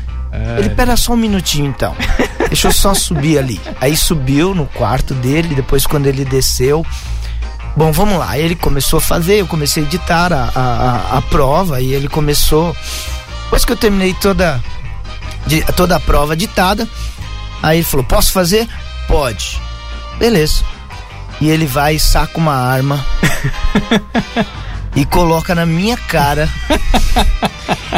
Ele, 0.58 0.70
pera 0.70 0.96
só 0.96 1.14
um 1.14 1.18
minutinho 1.18 1.68
então. 1.68 1.96
Deixa 2.48 2.68
eu 2.68 2.72
só 2.72 2.94
subir 2.94 3.38
ali. 3.40 3.60
Aí 3.82 3.96
subiu 3.98 4.54
no 4.56 4.66
quarto 4.68 5.14
dele, 5.14 5.54
depois 5.56 5.86
quando 5.88 6.08
ele 6.08 6.24
desceu. 6.26 6.86
Bom, 7.76 7.92
vamos 7.92 8.18
lá. 8.18 8.38
Ele 8.38 8.56
começou 8.56 8.98
a 8.98 9.02
fazer, 9.02 9.36
eu 9.36 9.48
comecei 9.48 9.84
a 9.84 9.86
editar 9.86 10.32
a, 10.34 10.50
a, 10.56 10.60
a- 10.62 11.18
a 11.18 11.22
prova 11.24 11.82
e 11.82 11.94
ele 11.94 12.08
começou. 12.08 12.76
Depois 13.44 13.66
que 13.66 13.72
eu 13.72 13.78
terminei 13.78 14.14
toda, 14.16 14.64
de- 15.48 15.64
toda 15.76 15.96
a 15.96 16.00
prova 16.00 16.36
ditada, 16.36 16.88
aí 17.64 17.78
ele 17.80 17.86
falou: 17.86 18.06
Posso 18.06 18.32
fazer? 18.32 18.68
Pode. 19.08 19.60
Beleza. 20.20 20.64
E 21.42 21.50
ele 21.50 21.66
vai 21.66 21.96
e 21.96 22.00
saca 22.00 22.38
uma 22.38 22.56
arma 22.56 23.06
e 24.96 25.06
coloca 25.06 25.56
na 25.56 25.66
minha 25.66 25.98
cara. 25.98 26.50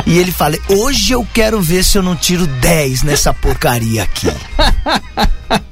E 0.06 0.18
ele 0.18 0.32
fala: 0.32 0.56
Hoje 0.70 1.14
eu 1.14 1.28
quero 1.34 1.62
ver 1.62 1.84
se 1.84 1.98
eu 1.98 2.04
não 2.04 2.16
tiro 2.16 2.46
10 2.46 3.04
nessa 3.04 3.34
porcaria 3.34 4.04
aqui. 4.04 4.28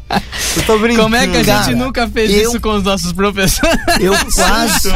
Você 0.09 0.61
tá 0.63 0.75
brincando. 0.77 1.03
Como 1.03 1.15
é 1.15 1.27
que 1.27 1.37
a 1.37 1.43
gente 1.43 1.45
Cara, 1.45 1.75
nunca 1.75 2.07
fez 2.09 2.31
eu- 2.31 2.49
isso 2.49 2.59
com 2.59 2.75
os 2.75 2.83
nossos 2.83 3.13
professores? 3.13 3.77
Eu 3.99 4.13
quase, 4.33 4.89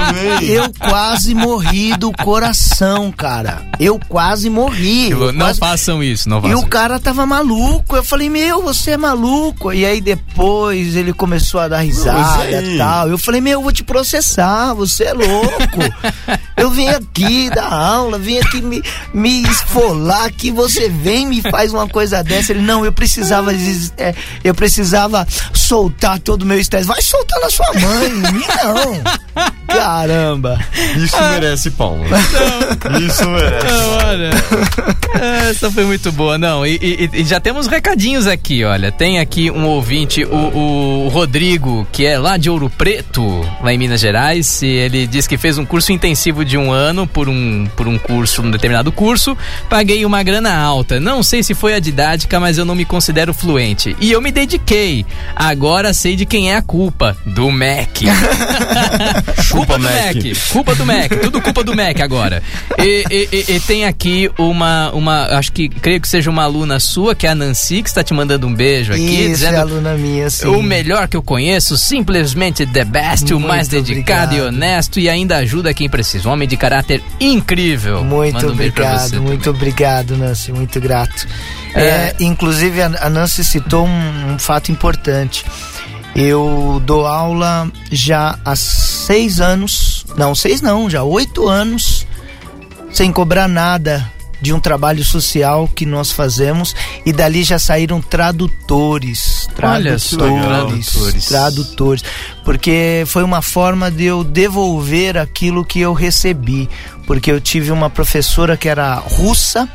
eu 0.51 0.71
quase 0.79 1.35
morri 1.35 1.95
do 1.97 2.11
coração, 2.11 3.11
cara. 3.11 3.61
Eu 3.79 3.99
quase 4.09 4.49
morri. 4.49 5.11
eu 5.11 5.31
não 5.31 5.45
quase- 5.45 5.59
façam 5.59 6.03
isso, 6.03 6.27
não 6.27 6.39
E 6.39 6.41
façam 6.43 6.59
o 6.59 6.67
cara 6.67 6.99
tava 6.99 7.25
maluco. 7.25 7.95
Eu 7.95 8.03
falei, 8.03 8.29
meu, 8.29 8.63
você 8.63 8.91
é 8.91 8.97
maluco. 8.97 9.71
E 9.71 9.85
aí 9.85 10.01
depois 10.01 10.95
ele 10.95 11.13
começou 11.13 11.59
a 11.59 11.67
dar 11.67 11.81
risada 11.81 12.61
e 12.61 12.77
tal. 12.77 13.09
Eu 13.09 13.17
falei, 13.19 13.39
meu, 13.39 13.59
eu 13.59 13.61
vou 13.61 13.71
te 13.71 13.83
processar, 13.83 14.73
você 14.73 15.03
é 15.05 15.13
louco. 15.13 15.79
eu 16.57 16.71
vim 16.71 16.87
aqui 16.87 17.49
dar 17.51 17.71
aula, 17.71 18.17
vim 18.17 18.39
aqui 18.39 18.61
me, 18.61 18.81
me 19.13 19.43
esfolar 19.43 20.31
que 20.31 20.49
você 20.51 20.89
vem 20.89 21.23
e 21.23 21.25
me 21.27 21.41
faz 21.43 21.71
uma 21.71 21.87
coisa 21.87 22.23
dessa. 22.23 22.51
Ele, 22.53 22.61
não, 22.61 22.83
eu 22.83 22.91
precisava, 22.91 23.51
é, 23.97 24.15
eu 24.43 24.55
precisava 24.55 25.02
soltar 25.53 26.19
todo 26.19 26.43
o 26.43 26.45
meu 26.45 26.59
estresse. 26.59 26.87
Vai 26.87 27.01
soltar 27.01 27.39
na 27.41 27.49
sua 27.49 27.65
mãe, 27.73 28.09
não. 28.09 29.01
Caramba. 29.67 30.59
Isso 30.97 31.15
merece 31.31 31.71
palmas. 31.71 32.09
Isso 33.01 33.27
merece. 33.27 33.73
Olha, 34.05 34.29
essa 35.49 35.71
foi 35.71 35.83
muito 35.85 36.11
boa, 36.11 36.37
não. 36.37 36.65
E, 36.65 36.75
e- 36.81 37.09
e 37.21 37.23
já 37.23 37.39
temos 37.39 37.65
recadinhos 37.67 38.27
aqui, 38.27 38.63
olha. 38.63 38.91
Tem 38.91 39.19
aqui 39.19 39.49
um 39.49 39.65
ouvinte, 39.65 40.23
o, 40.25 41.05
o 41.05 41.09
Rodrigo, 41.09 41.87
que 41.91 42.05
é 42.05 42.19
lá 42.19 42.37
de 42.37 42.49
Ouro 42.49 42.69
Preto, 42.69 43.23
lá 43.63 43.73
em 43.73 43.77
Minas 43.77 43.99
Gerais. 44.01 44.61
E 44.61 44.67
ele 44.67 45.07
diz 45.07 45.25
que 45.25 45.37
fez 45.37 45.57
um 45.57 45.65
curso 45.65 45.91
intensivo 45.91 46.45
de 46.45 46.57
um 46.57 46.71
ano 46.71 47.07
por 47.07 47.27
um, 47.27 47.65
por 47.75 47.87
um 47.87 47.97
curso, 47.97 48.41
um 48.43 48.51
determinado 48.51 48.91
curso. 48.91 49.35
Paguei 49.69 50.05
uma 50.05 50.21
grana 50.21 50.53
alta. 50.55 50.99
Não 50.99 51.23
sei 51.23 51.41
se 51.41 51.55
foi 51.55 51.73
a 51.73 51.79
didática, 51.79 52.39
mas 52.39 52.57
eu 52.59 52.65
não 52.65 52.75
me 52.75 52.85
considero 52.85 53.33
fluente. 53.33 53.95
E 53.99 54.11
eu 54.11 54.21
me 54.21 54.31
dediquei. 54.31 54.92
Agora 55.35 55.93
sei 55.93 56.15
de 56.15 56.25
quem 56.25 56.51
é 56.51 56.55
a 56.55 56.61
culpa. 56.61 57.15
Do 57.25 57.51
MEC. 57.51 58.05
culpa 59.51 59.77
do 59.77 59.83
Mac. 59.83 60.15
Culpa 60.51 60.75
do 60.75 60.85
Mac, 60.85 61.11
tudo 61.21 61.41
culpa 61.41 61.63
do 61.63 61.75
Mac 61.75 61.99
agora. 62.01 62.41
E, 62.77 63.03
e- 63.09 63.29
e- 63.31 63.55
e 63.55 63.59
tem 63.61 63.85
aqui 63.85 64.29
uma, 64.37 64.91
uma, 64.91 65.25
acho 65.37 65.51
que 65.51 65.69
creio 65.69 65.99
que 66.01 66.07
seja 66.07 66.29
uma 66.29 66.43
aluna 66.43 66.79
sua, 66.79 67.15
que 67.15 67.25
é 67.27 67.29
a 67.29 67.35
Nancy, 67.35 67.81
que 67.81 67.89
está 67.89 68.03
te 68.03 68.13
mandando 68.13 68.47
um 68.47 68.53
beijo 68.53 68.93
aqui, 68.93 69.01
Isso, 69.03 69.23
é 69.23 69.27
dizendo 69.29 69.57
aluna 69.57 69.93
minha, 69.95 70.29
sim. 70.29 70.47
o 70.47 70.61
melhor 70.61 71.07
que 71.07 71.15
eu 71.17 71.21
conheço, 71.23 71.77
simplesmente 71.77 72.65
the 72.65 72.83
best, 72.85 73.31
o 73.33 73.39
Muito 73.39 73.47
mais 73.47 73.67
dedicado 73.67 74.33
e 74.35 74.41
obrigado. 74.41 74.47
honesto 74.55 74.99
e 74.99 75.09
ainda 75.09 75.37
ajuda 75.37 75.73
quem 75.73 75.89
precisa. 75.89 76.27
Um 76.29 76.33
homem 76.33 76.47
de 76.47 76.57
caráter 76.57 77.01
incrível. 77.19 78.03
Muito 78.03 78.45
um 78.45 78.49
obrigado, 78.51 79.21
muito 79.21 79.43
também. 79.43 79.55
obrigado, 79.59 80.17
Nancy, 80.17 80.51
muito 80.51 80.79
grato. 80.79 81.27
É. 81.75 81.81
É, 81.81 82.15
inclusive, 82.19 82.81
a, 82.81 83.09
Nancy 83.09 83.43
citou 83.43 83.85
um, 83.85 84.33
um 84.33 84.39
fato 84.39 84.71
importante. 84.71 85.45
Eu 86.15 86.81
dou 86.85 87.07
aula 87.07 87.71
já 87.91 88.37
há 88.45 88.55
seis 88.55 89.41
anos, 89.41 90.05
não, 90.15 90.35
seis 90.35 90.61
não, 90.61 90.87
já 90.89 91.01
oito 91.03 91.47
anos, 91.47 92.05
sem 92.91 93.11
cobrar 93.11 93.47
nada 93.47 94.11
de 94.39 94.53
um 94.53 94.59
trabalho 94.59 95.03
social 95.05 95.69
que 95.73 95.85
nós 95.85 96.11
fazemos 96.11 96.75
e 97.05 97.13
dali 97.13 97.43
já 97.43 97.57
saíram 97.57 98.01
tradutores, 98.01 99.47
Olha 99.63 99.97
tradutores, 99.97 100.85
tradutores. 100.91 101.25
tradutores, 101.25 102.03
porque 102.43 103.03
foi 103.07 103.23
uma 103.23 103.41
forma 103.41 103.89
de 103.89 104.03
eu 104.03 104.21
devolver 104.21 105.17
aquilo 105.17 105.63
que 105.63 105.79
eu 105.79 105.93
recebi, 105.93 106.69
porque 107.07 107.31
eu 107.31 107.39
tive 107.39 107.71
uma 107.71 107.89
professora 107.89 108.57
que 108.57 108.67
era 108.67 108.95
russa, 108.95 109.67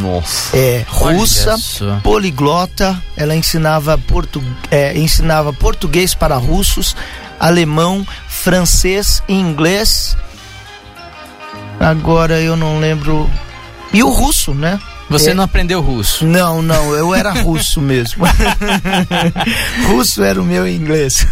Nossa. 0.00 0.56
é, 0.56 0.84
russa, 0.88 1.56
poliglota, 2.02 3.00
ela 3.16 3.34
ensinava, 3.34 3.96
portu, 3.98 4.42
é, 4.70 4.96
ensinava 4.96 5.52
português 5.52 6.14
para 6.14 6.36
russos, 6.36 6.96
alemão, 7.38 8.06
francês 8.28 9.22
e 9.28 9.34
inglês. 9.34 10.16
Agora 11.78 12.40
eu 12.40 12.56
não 12.56 12.78
lembro. 12.78 13.28
E 13.92 14.02
o 14.02 14.10
russo, 14.10 14.54
né? 14.54 14.80
Você 15.18 15.30
É. 15.30 15.34
não 15.34 15.44
aprendeu 15.44 15.80
russo. 15.80 16.26
Não, 16.26 16.60
não, 16.60 16.92
eu 16.94 17.14
era 17.14 17.30
russo 17.32 17.80
mesmo. 17.82 18.24
russo 19.88 20.22
era 20.22 20.40
o 20.40 20.44
meu 20.44 20.66
inglês. 20.66 21.26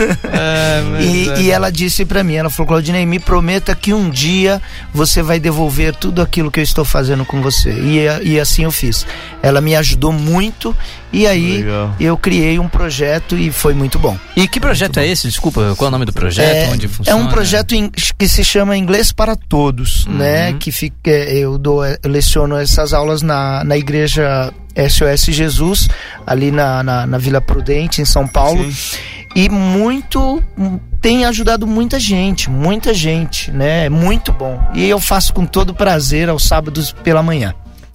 E, 1.01 1.43
e 1.43 1.51
ela 1.51 1.70
disse 1.70 2.05
pra 2.05 2.22
mim, 2.22 2.35
ela 2.35 2.51
falou, 2.51 2.68
Claudinei, 2.68 3.05
me 3.07 3.18
prometa 3.18 3.74
que 3.74 3.93
um 3.93 4.09
dia 4.11 4.61
você 4.93 5.22
vai 5.22 5.39
devolver 5.41 5.95
tudo 5.97 6.22
aquilo 6.22 6.51
que 6.51 6.61
eu 6.61 6.64
estou 6.64 6.85
fazendo 6.85 7.24
com 7.24 7.43
você. 7.43 7.70
E, 7.72 8.30
e 8.35 8.41
assim 8.41 8.64
eu 8.64 8.70
fiz. 8.70 9.07
Ela 9.43 9.61
me 9.61 9.74
ajudou 9.76 10.12
muito 10.12 10.76
e 11.12 11.26
aí 11.26 11.58
Legal. 11.58 11.94
eu 12.00 12.16
criei 12.16 12.58
um 12.58 12.68
projeto 12.68 13.36
e 13.36 13.50
foi 13.52 13.74
muito 13.74 13.98
bom. 13.98 14.16
E 14.36 14.48
que 14.48 14.58
projeto 14.58 14.98
é 14.98 15.06
esse? 15.06 15.28
Desculpa, 15.28 15.74
qual 15.76 15.86
é 15.86 15.88
o 15.88 15.92
nome 15.92 16.04
do 16.06 16.12
projeto? 16.12 16.72
Onde 16.72 16.86
é 16.86 16.88
funciona? 16.88 17.22
um 17.22 17.28
projeto 17.28 17.74
em- 17.74 17.90
que 17.90 18.26
se 18.28 18.42
chama 18.44 18.76
Inglês 18.76 19.12
para 19.12 19.36
Todos, 19.36 20.06
Uhum. 20.06 20.14
né? 20.14 20.52
Que 20.54 20.72
fica, 20.72 21.10
eu 21.10 21.58
dou, 21.58 21.84
eu 21.84 21.98
leciono 22.04 22.56
essas 22.56 22.92
aulas 22.92 23.20
na, 23.22 23.62
na 23.64 23.76
igreja 23.76 24.52
SOS 24.74 25.26
Jesus, 25.34 25.88
ali 26.26 26.50
na, 26.50 26.82
na, 26.82 27.06
na 27.06 27.18
Vila 27.18 27.40
Prudente, 27.40 28.00
em 28.00 28.04
São 28.06 28.26
Paulo. 28.26 28.66
E 29.34 29.48
muito 29.48 30.42
tem 31.00 31.24
ajudado 31.24 31.66
muita 31.66 31.98
gente, 31.98 32.48
muita 32.50 32.92
gente, 32.94 33.50
né? 33.50 33.86
É 33.86 33.88
muito 33.90 34.32
bom. 34.32 34.60
E 34.74 34.88
eu 34.88 35.00
faço 35.00 35.32
com 35.32 35.44
todo 35.46 35.74
prazer 35.74 36.28
aos 36.28 36.44
sábados 36.44 36.92
pela 37.02 37.22
manhã. 37.22 37.54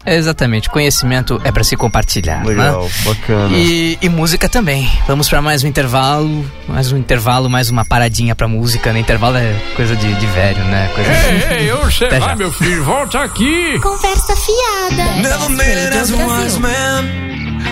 Exatamente, 0.09 0.69
conhecimento 0.69 1.39
é 1.43 1.51
pra 1.51 1.63
se 1.63 1.75
compartilhar. 1.75 2.39
né? 2.39 2.45
Legal, 2.49 2.89
bacana. 3.03 3.49
E, 3.57 3.97
e 4.01 4.07
música 4.09 4.47
também. 4.47 4.89
Vamos 5.07 5.27
pra 5.27 5.41
mais 5.41 5.63
um 5.63 5.67
intervalo, 5.67 6.45
mais 6.67 6.91
um 6.91 6.97
intervalo, 6.97 7.49
mais 7.49 7.69
uma 7.69 7.83
paradinha 7.83 8.33
pra 8.33 8.47
música. 8.47 8.93
No 8.93 8.99
intervalo 8.99 9.37
é 9.37 9.53
coisa 9.75 9.95
de, 9.95 10.13
de 10.15 10.25
velho, 10.27 10.63
né? 10.65 10.89
Coisa 10.95 11.11
Ei, 11.11 11.67
ei, 11.67 11.71
você 11.73 12.05
Até 12.05 12.19
vai, 12.19 12.29
já. 12.29 12.35
meu 12.37 12.51
filho, 12.51 12.83
volta 12.85 13.19
aqui. 13.21 13.79
Conversa 13.81 14.33
fiada. 14.35 15.11
Never 15.21 15.49
made 15.49 15.71
it 15.71 15.97
as 15.97 16.11
a 16.11 16.15
wise 16.15 16.59
man. 16.59 17.03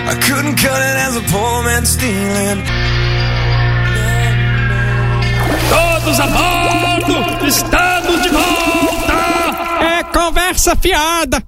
I 0.08 0.14
couldn't 0.28 0.56
cut 0.60 0.76
it 0.76 0.96
as 1.08 1.16
a 1.16 1.20
poor 1.32 1.62
man 1.62 1.84
stealing. 1.86 2.62
Todos 5.70 6.20
a 6.20 6.26
bordo, 6.26 7.46
estamos 7.46 7.76
de. 7.76 7.76
É 7.76 7.95
conversa 10.56 10.74
fiada. 10.74 11.42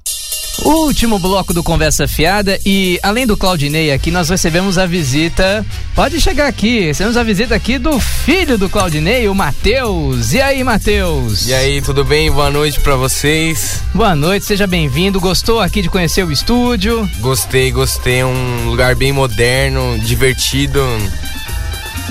Último 0.65 1.19
bloco 1.19 1.55
do 1.55 1.63
Conversa 1.63 2.07
Fiada 2.07 2.59
e 2.67 2.99
além 3.03 3.27
do 3.27 3.37
Claudinei 3.37 3.91
aqui, 3.91 4.11
nós 4.11 4.29
recebemos 4.29 4.77
a 4.77 4.85
visita. 4.85 5.65
Pode 5.95 6.21
chegar 6.21 6.47
aqui, 6.47 6.81
recebemos 6.81 7.17
a 7.17 7.23
visita 7.23 7.55
aqui 7.55 7.79
do 7.79 7.99
filho 7.99 8.59
do 8.59 8.69
Claudinei, 8.69 9.29
o 9.29 9.35
Matheus. 9.35 10.35
E 10.35 10.43
aí, 10.43 10.63
Matheus? 10.63 11.47
E 11.47 11.55
aí, 11.55 11.81
tudo 11.81 12.05
bem? 12.05 12.31
Boa 12.31 12.51
noite 12.51 12.81
pra 12.81 12.97
vocês. 12.97 13.81
Boa 13.95 14.15
noite, 14.15 14.45
seja 14.45 14.67
bem-vindo. 14.67 15.21
Gostou 15.21 15.61
aqui 15.61 15.81
de 15.81 15.89
conhecer 15.89 16.25
o 16.25 16.33
estúdio? 16.33 17.09
Gostei, 17.21 17.71
gostei. 17.71 18.23
Um 18.25 18.69
lugar 18.69 18.95
bem 18.95 19.13
moderno, 19.13 19.99
divertido. 20.01 20.83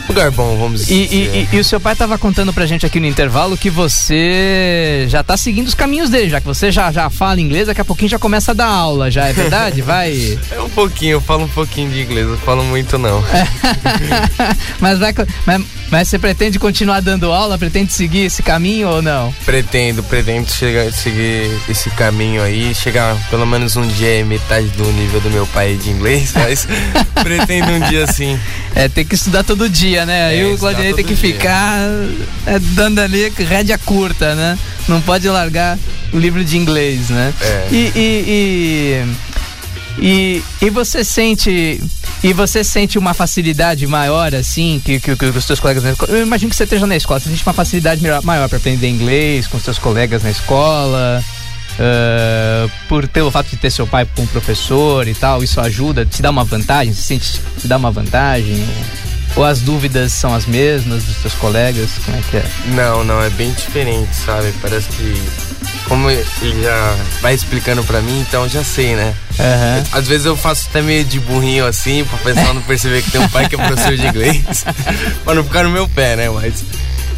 Lugar 0.08 0.32
bom, 0.32 0.58
vamos 0.58 0.89
E, 0.89 1.06
dizer. 1.08 1.16
e- 1.16 1.48
e- 1.54 1.56
e 1.58 1.60
o 1.60 1.64
seu 1.64 1.80
pai 1.80 1.93
estava 1.93 2.18
contando 2.18 2.54
pra 2.54 2.66
gente 2.66 2.86
aqui 2.86 3.00
no 3.00 3.06
intervalo 3.06 3.58
que 3.58 3.70
você 3.70 5.06
já 5.10 5.24
tá 5.24 5.36
seguindo 5.38 5.68
os 5.68 5.74
caminhos 5.74 6.10
dele, 6.10 6.30
já 6.30 6.39
que 6.39 6.45
você 6.48 6.72
já, 6.72 6.91
já 6.91 7.10
fala 7.10 7.41
inglês, 7.41 7.68
daqui 7.68 7.82
a 7.82 7.86
pouquinho 7.86 8.10
já 8.10 8.20
começa 8.20 8.52
a 8.52 8.54
dar 8.54 8.68
aula, 8.68 9.10
já 9.12 9.26
é 9.28 9.34
verdade? 9.34 9.82
Vai. 9.82 10.38
É 10.52 10.62
um 10.62 10.70
pouquinho, 10.70 11.14
eu 11.14 11.22
falo 11.22 11.43
um 11.43 11.48
pouquinho 11.50 11.89
de 11.91 12.02
inglês, 12.02 12.26
eu 12.28 12.38
falo 12.39 12.64
muito 12.64 12.98
não. 12.98 13.24
mas, 14.80 15.00
vai, 15.00 15.14
mas, 15.45 15.62
mas 15.89 16.08
você 16.08 16.18
pretende 16.20 16.58
continuar 16.60 17.02
dando 17.02 17.32
aula? 17.32 17.58
Pretende 17.58 17.91
seguir 17.93 18.26
esse 18.26 18.41
caminho 18.43 18.88
ou 18.89 19.02
não? 19.02 19.34
Pretendo, 19.45 20.04
pretendo 20.04 20.50
chegar, 20.52 20.91
seguir 20.91 21.50
esse 21.70 21.89
caminho 21.91 22.41
aí, 22.41 22.74
chegar 22.74 23.16
pelo 23.30 23.45
menos 23.45 23.76
um 23.76 23.88
dia 23.88 24.24
metade 24.26 24.68
do 24.70 24.84
nível 24.93 25.20
do 25.22 25.30
meu 25.30 25.45
pai 25.48 25.76
de 25.76 25.89
inglês, 25.89 26.32
mas 26.34 26.68
pretendo 27.24 27.72
um 27.72 27.80
dia 27.89 28.04
assim. 28.04 28.39
É, 28.76 28.88
tem 28.88 29.06
que 29.06 29.16
estudar 29.16 29.43
todo 29.43 29.70
dia, 29.70 29.86
né? 30.05 30.27
Aí 30.27 30.39
É, 30.39 30.43
o 30.45 30.53
estudar 30.53 30.59
Claudinei 30.59 30.93
tem 30.93 31.05
que 31.05 31.15
dia. 31.15 31.33
ficar 31.33 31.79
é, 32.45 32.59
dando 32.59 32.99
ali 32.99 33.31
rédea 33.38 33.77
curta, 33.77 34.35
né? 34.35 34.57
Não 34.88 35.01
pode 35.01 35.27
largar 35.27 35.77
o 36.13 36.19
livro 36.19 36.43
de 36.43 36.57
inglês, 36.57 37.09
né? 37.09 37.33
É. 37.41 37.67
E, 37.71 37.91
e, 37.95 39.05
e, 39.99 40.43
e, 40.61 40.65
e 40.65 40.69
você 40.69 41.03
sente. 41.03 41.81
E 42.23 42.33
você 42.33 42.63
sente 42.63 42.97
uma 42.97 43.13
facilidade 43.13 43.85
maior, 43.85 44.33
assim, 44.33 44.81
que, 44.83 44.99
que, 44.99 45.15
que 45.15 45.25
os 45.25 45.45
seus 45.45 45.59
colegas 45.59 45.83
na 45.83 45.91
escola. 45.91 46.11
Eu 46.11 46.23
imagino 46.23 46.49
que 46.49 46.55
você 46.55 46.63
esteja 46.63 46.88
na 46.88 46.95
escola. 46.95 47.19
Você 47.19 47.29
sente 47.29 47.43
uma 47.45 47.53
facilidade 47.53 48.01
maior, 48.23 48.49
para 48.49 48.57
aprender 48.57 48.89
inglês 48.89 49.45
com 49.45 49.59
seus 49.59 49.77
colegas 49.77 50.23
na 50.23 50.31
escola? 50.31 51.23
ah, 51.79 52.67
por 52.88 53.07
ter 53.07 53.21
o 53.21 53.31
fato 53.31 53.49
de 53.49 53.57
ter 53.57 53.71
seu 53.71 53.85
pai 53.85 54.07
como 54.15 54.27
professor 54.27 55.07
e 55.07 55.13
tal, 55.13 55.43
isso 55.43 55.59
ajuda, 55.61 56.05
te 56.05 56.21
dá 56.21 56.29
uma 56.29 56.43
vantagem? 56.43 56.93
Você 56.93 57.01
sente 57.01 57.39
te 57.59 57.67
dá 57.67 57.77
uma 57.77 57.91
vantagem? 57.91 58.65
Ou 59.38 59.45
as 59.45 59.61
dúvidas 59.61 60.11
são 60.13 60.33
as 60.33 60.47
mesmas 60.47 61.03
dos 61.03 61.17
seus 61.17 61.33
colegas? 61.35 61.91
Como 62.03 62.17
é 62.17 62.21
que 62.29 62.38
é? 62.38 62.45
Não, 62.73 63.03
não, 63.03 63.21
é 63.21 63.29
bem 63.29 63.51
diferente, 63.53 64.13
sabe? 64.15 64.51
Parece 64.61 64.89
que. 64.89 65.21
Como 65.88 66.09
ele 66.09 66.25
já 66.63 66.95
vai 67.21 67.35
explicando 67.35 67.83
pra 67.83 68.01
mim, 68.01 68.19
então 68.27 68.43
eu 68.43 68.49
já 68.49 68.63
sei, 68.63 68.95
né? 68.95 69.13
Aham. 69.39 69.83
Às 69.91 70.07
vezes 70.07 70.25
eu 70.25 70.35
faço 70.35 70.67
até 70.69 70.81
meio 70.81 71.05
de 71.05 71.19
burrinho 71.19 71.65
assim, 71.65 72.03
pra 72.03 72.17
pessoal 72.17 72.53
não 72.53 72.61
perceber 72.63 73.03
que 73.03 73.11
tem 73.11 73.21
um 73.21 73.29
pai 73.29 73.47
que 73.47 73.55
é 73.55 73.57
professor 73.65 73.95
de 73.95 74.07
inglês. 74.07 74.65
pra 75.23 75.35
não 75.35 75.43
ficar 75.43 75.63
no 75.63 75.69
meu 75.69 75.88
pé, 75.88 76.15
né? 76.15 76.29
Mas, 76.29 76.65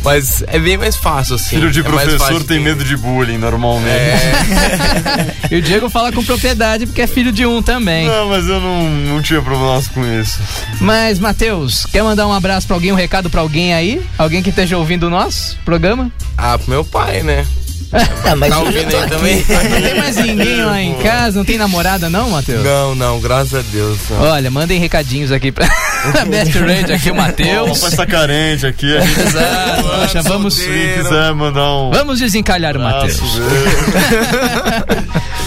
mas 0.04 0.43
é 0.47 0.58
bem 0.60 0.78
mais 0.78 0.95
fácil, 0.95 1.36
assim. 1.36 1.52
Filho 1.58 1.72
de 1.72 1.80
É 1.82 1.84
professor 1.84 2.43
tem 2.43 2.58
de- 2.58 2.64
medo 2.64 2.84
de 2.84 2.95
bullying, 2.97 3.38
normalmente. 3.38 3.89
É, 3.89 5.36
E 5.52 5.56
o 5.58 5.62
Diego 5.62 5.89
fala 5.89 6.12
com 6.12 6.24
propriedade 6.24 6.86
porque 6.86 7.02
é 7.02 7.08
filho 7.08 7.32
de 7.32 7.45
um 7.45 7.62
também. 7.62 8.08
Não, 8.08 8.30
mas 8.30 8.47
eu 8.47 8.60
não, 8.60 8.84
não 8.89 9.22
tinha 9.22 9.41
problemas 9.41 9.88
com 9.88 10.06
isso. 10.06 10.39
Mas, 10.82 11.20
Matheus, 11.20 11.86
quer 11.91 12.04
mandar 12.04 12.28
um 12.28 12.34
abraço 12.34 12.68
pra 12.68 12.76
alguém, 12.76 12.91
um 12.91 12.95
recado 12.95 13.30
pra 13.30 13.41
alguém 13.41 13.74
aí? 13.74 14.02
Alguém 14.18 14.41
que 14.43 14.50
esteja 14.50 14.78
ouvindo 14.78 15.08
o 15.08 15.10
nosso 15.10 15.58
programa? 15.66 16.12
ah, 16.38 16.58
pro 16.58 16.70
meu 16.70 16.86
pai, 16.86 17.22
né? 17.24 17.45
Mas 17.92 18.08
Tá 18.40 18.46
eu 18.46 18.50
já 18.50 18.60
ouvindo 18.60 18.96
aí 18.98 19.10
também? 19.10 19.46
Não 19.48 19.82
tem 19.82 19.96
mais 19.96 20.16
ninguém 20.24 20.64
lá 20.64 20.82
em 20.82 20.94
casa? 20.96 21.38
Não 21.38 21.46
tem 21.46 21.58
namorada 21.58 22.10
não, 22.10 22.30
Matheus? 22.30 22.64
Não, 22.64 22.94
não, 22.94 23.20
graças 23.20 23.54
a 23.56 23.62
Deus. 23.72 23.98
não. 24.10 24.22
Olha, 24.22 24.52
mandem 24.52 24.80
recadinhos 24.80 25.32
aqui 25.32 25.52
pra 25.52 25.68
Best 26.30 26.58
Range, 26.58 26.94
aqui 26.94 27.10
o 27.12 27.16
Matheus. 27.16 27.80
papai 27.80 27.90
está 27.90 28.06
carente 28.06 28.66
aqui. 28.68 28.94
Exato, 28.96 29.84
poxa, 29.84 30.22
vamos, 30.22 30.54
se 30.56 30.66
quiser 30.98 31.34
mandar 31.34 31.74
um. 31.76 31.92
vamos 31.92 32.20
desencalhar 32.20 32.78
o 32.78 32.80
Matheus. 32.80 33.20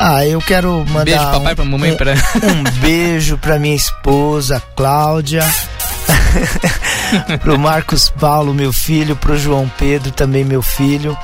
ah 0.00 0.24
eu 0.24 0.40
quero 0.40 0.84
mandar 0.90 1.04
Beijo 1.04 1.24
papai, 1.24 1.52
um, 1.52 1.56
pra 1.56 1.64
mamãe, 1.64 1.92
um, 1.92 1.96
pra... 1.96 2.12
um 2.12 2.62
beijo 2.80 3.36
pra 3.38 3.58
minha 3.58 3.74
esposa 3.74 4.62
Cláudia 4.76 5.42
pro 7.42 7.58
Marcos 7.58 8.10
Paulo 8.10 8.52
meu 8.54 8.72
filho 8.72 9.16
pro 9.16 9.36
João 9.38 9.70
Pedro 9.78 10.10
também 10.10 10.44
meu 10.44 10.62
filho 10.62 11.16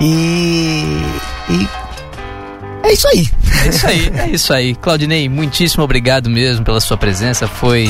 e, 0.00 1.02
e 1.50 1.68
é 2.82 2.92
isso 2.92 3.06
aí 3.08 3.28
É 3.64 3.68
isso 3.68 3.86
aí, 3.86 4.12
é 4.16 4.28
isso 4.30 4.52
aí. 4.52 4.74
Claudinei, 4.74 5.28
muitíssimo 5.28 5.84
obrigado 5.84 6.30
mesmo 6.30 6.64
pela 6.64 6.80
sua 6.80 6.96
presença. 6.96 7.46
Foi, 7.46 7.88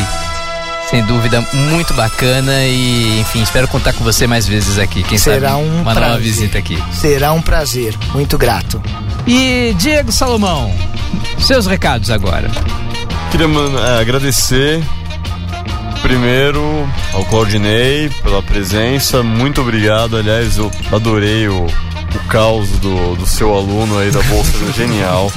sem 0.91 1.05
dúvida, 1.05 1.41
muito 1.71 1.95
bacana 1.95 2.65
e, 2.65 3.21
enfim, 3.21 3.41
espero 3.41 3.69
contar 3.69 3.93
com 3.93 4.03
você 4.03 4.27
mais 4.27 4.47
vezes 4.49 4.79
aqui. 4.79 5.05
Quem 5.05 5.17
Será 5.17 5.51
sabe 5.51 5.63
um 5.63 5.83
uma 5.83 5.95
nova 5.95 6.07
prazer. 6.07 6.21
visita 6.23 6.59
aqui. 6.59 6.83
será 6.93 7.33
um 7.33 7.41
prazer 7.41 7.95
muito 8.13 8.37
grato 8.37 8.83
E 9.27 9.73
Diego 9.79 10.11
Salomão, 10.11 10.75
seus 11.39 11.67
recados 11.67 12.11
agora. 12.11 12.51
Queria 13.31 13.47
mano, 13.47 13.79
é, 13.79 14.01
agradecer 14.01 14.83
primeiro 16.03 16.89
ao 17.13 17.25
Claudinei 17.25 18.11
pela 18.23 18.43
presença. 18.43 19.23
Muito 19.23 19.61
obrigado. 19.61 20.17
Aliás, 20.17 20.59
eu 20.59 20.71
adorei 20.93 21.49
o, 21.49 21.67
o 21.67 22.19
caos 22.29 22.69
do, 22.79 23.17
do 23.17 23.27
seu 23.27 23.55
aluno 23.55 23.99
aí 23.99 24.11
da 24.11 24.23
Bolsa 24.23 24.73
Genial. 24.73 25.33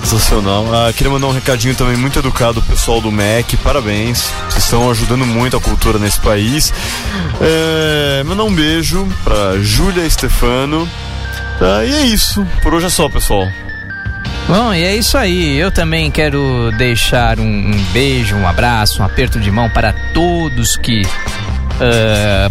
Sensacional. 0.00 0.66
Ah, 0.72 0.92
queria 0.92 1.10
mandar 1.10 1.28
um 1.28 1.32
recadinho 1.32 1.74
também 1.74 1.96
muito 1.96 2.18
educado 2.18 2.60
pro 2.60 2.74
pessoal 2.74 3.00
do 3.00 3.10
MEC. 3.10 3.56
Parabéns. 3.58 4.30
Vocês 4.50 4.64
estão 4.64 4.90
ajudando 4.90 5.24
muito 5.24 5.56
a 5.56 5.60
cultura 5.60 5.98
nesse 5.98 6.20
país. 6.20 6.72
É, 7.40 8.22
mandar 8.24 8.44
um 8.44 8.54
beijo 8.54 9.08
pra 9.24 9.58
Júlia 9.60 10.08
Stefano. 10.08 10.88
Tá, 11.58 11.84
e 11.84 11.94
é 11.94 12.02
isso. 12.02 12.46
Por 12.62 12.74
hoje 12.74 12.86
é 12.86 12.90
só, 12.90 13.08
pessoal. 13.08 13.48
Bom, 14.46 14.74
e 14.74 14.84
é 14.84 14.94
isso 14.94 15.16
aí. 15.16 15.56
Eu 15.58 15.72
também 15.72 16.10
quero 16.10 16.70
deixar 16.76 17.40
um, 17.40 17.70
um 17.70 17.84
beijo, 17.92 18.36
um 18.36 18.46
abraço, 18.46 19.00
um 19.00 19.04
aperto 19.04 19.40
de 19.40 19.50
mão 19.50 19.70
para 19.70 19.92
todos 20.12 20.76
que 20.76 21.00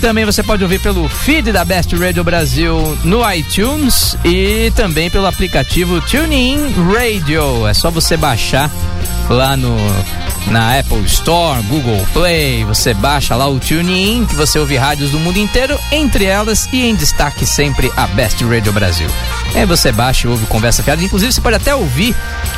Também 0.00 0.24
você 0.24 0.42
pode 0.42 0.62
ouvir 0.62 0.80
pelo 0.80 1.08
feed 1.08 1.52
da 1.52 1.64
Best 1.64 1.94
Radio 1.96 2.22
Brasil 2.22 2.96
no 3.04 3.28
iTunes 3.32 4.16
e 4.24 4.72
também 4.76 5.10
pelo 5.10 5.26
aplicativo 5.26 6.00
TuneIn 6.00 6.72
Radio. 6.92 7.66
É 7.66 7.74
só 7.74 7.90
você 7.90 8.16
baixar 8.16 8.70
lá 9.28 9.56
no 9.56 9.76
na 10.46 10.78
Apple 10.78 11.04
Store, 11.04 11.62
Google 11.64 12.06
Play, 12.12 12.64
você 12.64 12.94
baixa 12.94 13.36
lá 13.36 13.48
o 13.48 13.58
TuneIn, 13.58 14.24
que 14.26 14.34
você 14.34 14.58
ouve 14.58 14.76
rádios 14.76 15.10
do 15.10 15.18
mundo 15.18 15.38
inteiro, 15.38 15.78
entre 15.92 16.24
elas 16.24 16.68
e 16.72 16.86
em 16.86 16.94
destaque 16.94 17.44
sempre 17.44 17.92
a 17.96 18.06
Best 18.06 18.42
Radio 18.44 18.72
Brasil. 18.72 19.08
Aí 19.54 19.66
você 19.66 19.92
baixa 19.92 20.26
e 20.26 20.30
ouve 20.30 20.46
Conversa 20.46 20.82
Fiada, 20.82 21.02
inclusive 21.02 21.32
você 21.32 21.40
pode 21.40 21.56
até 21.56 21.74
ouvir 21.74 22.14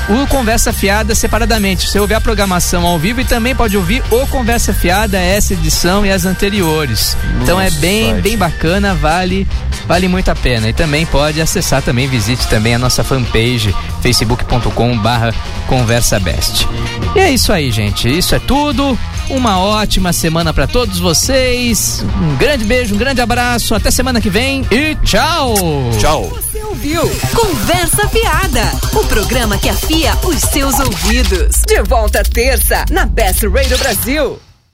o 0.09 0.27
Conversa 0.27 0.73
Fiada 0.73 1.15
separadamente. 1.15 1.89
Você 1.89 1.99
ouve 1.99 2.15
a 2.15 2.21
programação 2.21 2.87
ao 2.87 2.99
vivo 2.99 3.21
e 3.21 3.25
também 3.25 3.55
pode 3.55 3.77
ouvir 3.77 4.03
o 4.11 4.27
Conversa 4.27 4.73
Fiada, 4.73 5.19
essa 5.19 5.55
edição 5.55 6.05
e 6.05 6.11
as 6.11 6.25
anteriores. 6.25 7.17
Então 7.43 7.61
é 7.61 7.71
bem, 7.71 8.21
bem 8.21 8.37
bacana, 8.37 8.95
vale, 8.95 9.47
vale 9.87 10.09
muito 10.09 10.31
a 10.31 10.35
pena. 10.35 10.69
E 10.69 10.73
também 10.73 11.07
pode 11.07 11.41
acessar 11.41 11.83
também, 11.83 12.09
visite 12.09 12.47
também 12.49 12.75
a 12.75 12.79
nossa 12.79 13.05
fanpage 13.05 13.75
facebook.com 14.01 14.99
barra 14.99 15.35
Conversa 15.67 16.19
Best. 16.19 16.67
E 17.15 17.19
é 17.19 17.31
isso 17.31 17.53
aí, 17.53 17.71
gente. 17.71 18.09
Isso 18.09 18.35
é 18.35 18.39
tudo. 18.39 18.99
Uma 19.29 19.61
ótima 19.61 20.13
semana 20.13 20.53
para 20.53 20.67
todos 20.67 20.99
vocês. 20.99 22.05
Um 22.21 22.37
grande 22.37 22.65
beijo, 22.65 22.95
um 22.95 22.99
grande 22.99 23.21
abraço. 23.21 23.75
Até 23.75 23.91
semana 23.91 24.21
que 24.21 24.31
vem 24.31 24.67
e 24.71 24.95
tchau. 24.97 25.55
Tchau. 25.99 26.29
Você 26.29 26.63
ouviu 26.65 27.03
Conversa 27.35 28.09
Fiada, 28.09 28.65
o 28.93 29.05
programa 29.05 29.57
que 29.59 29.69
afia 29.69 30.17
os 30.25 30.41
seus 30.41 30.79
ouvidos. 30.81 31.63
De 31.67 31.83
volta 31.83 32.23
terça 32.23 32.85
na 32.91 33.07
Best 33.07 33.47
Radio 33.47 33.79
Brasil. 33.79 34.50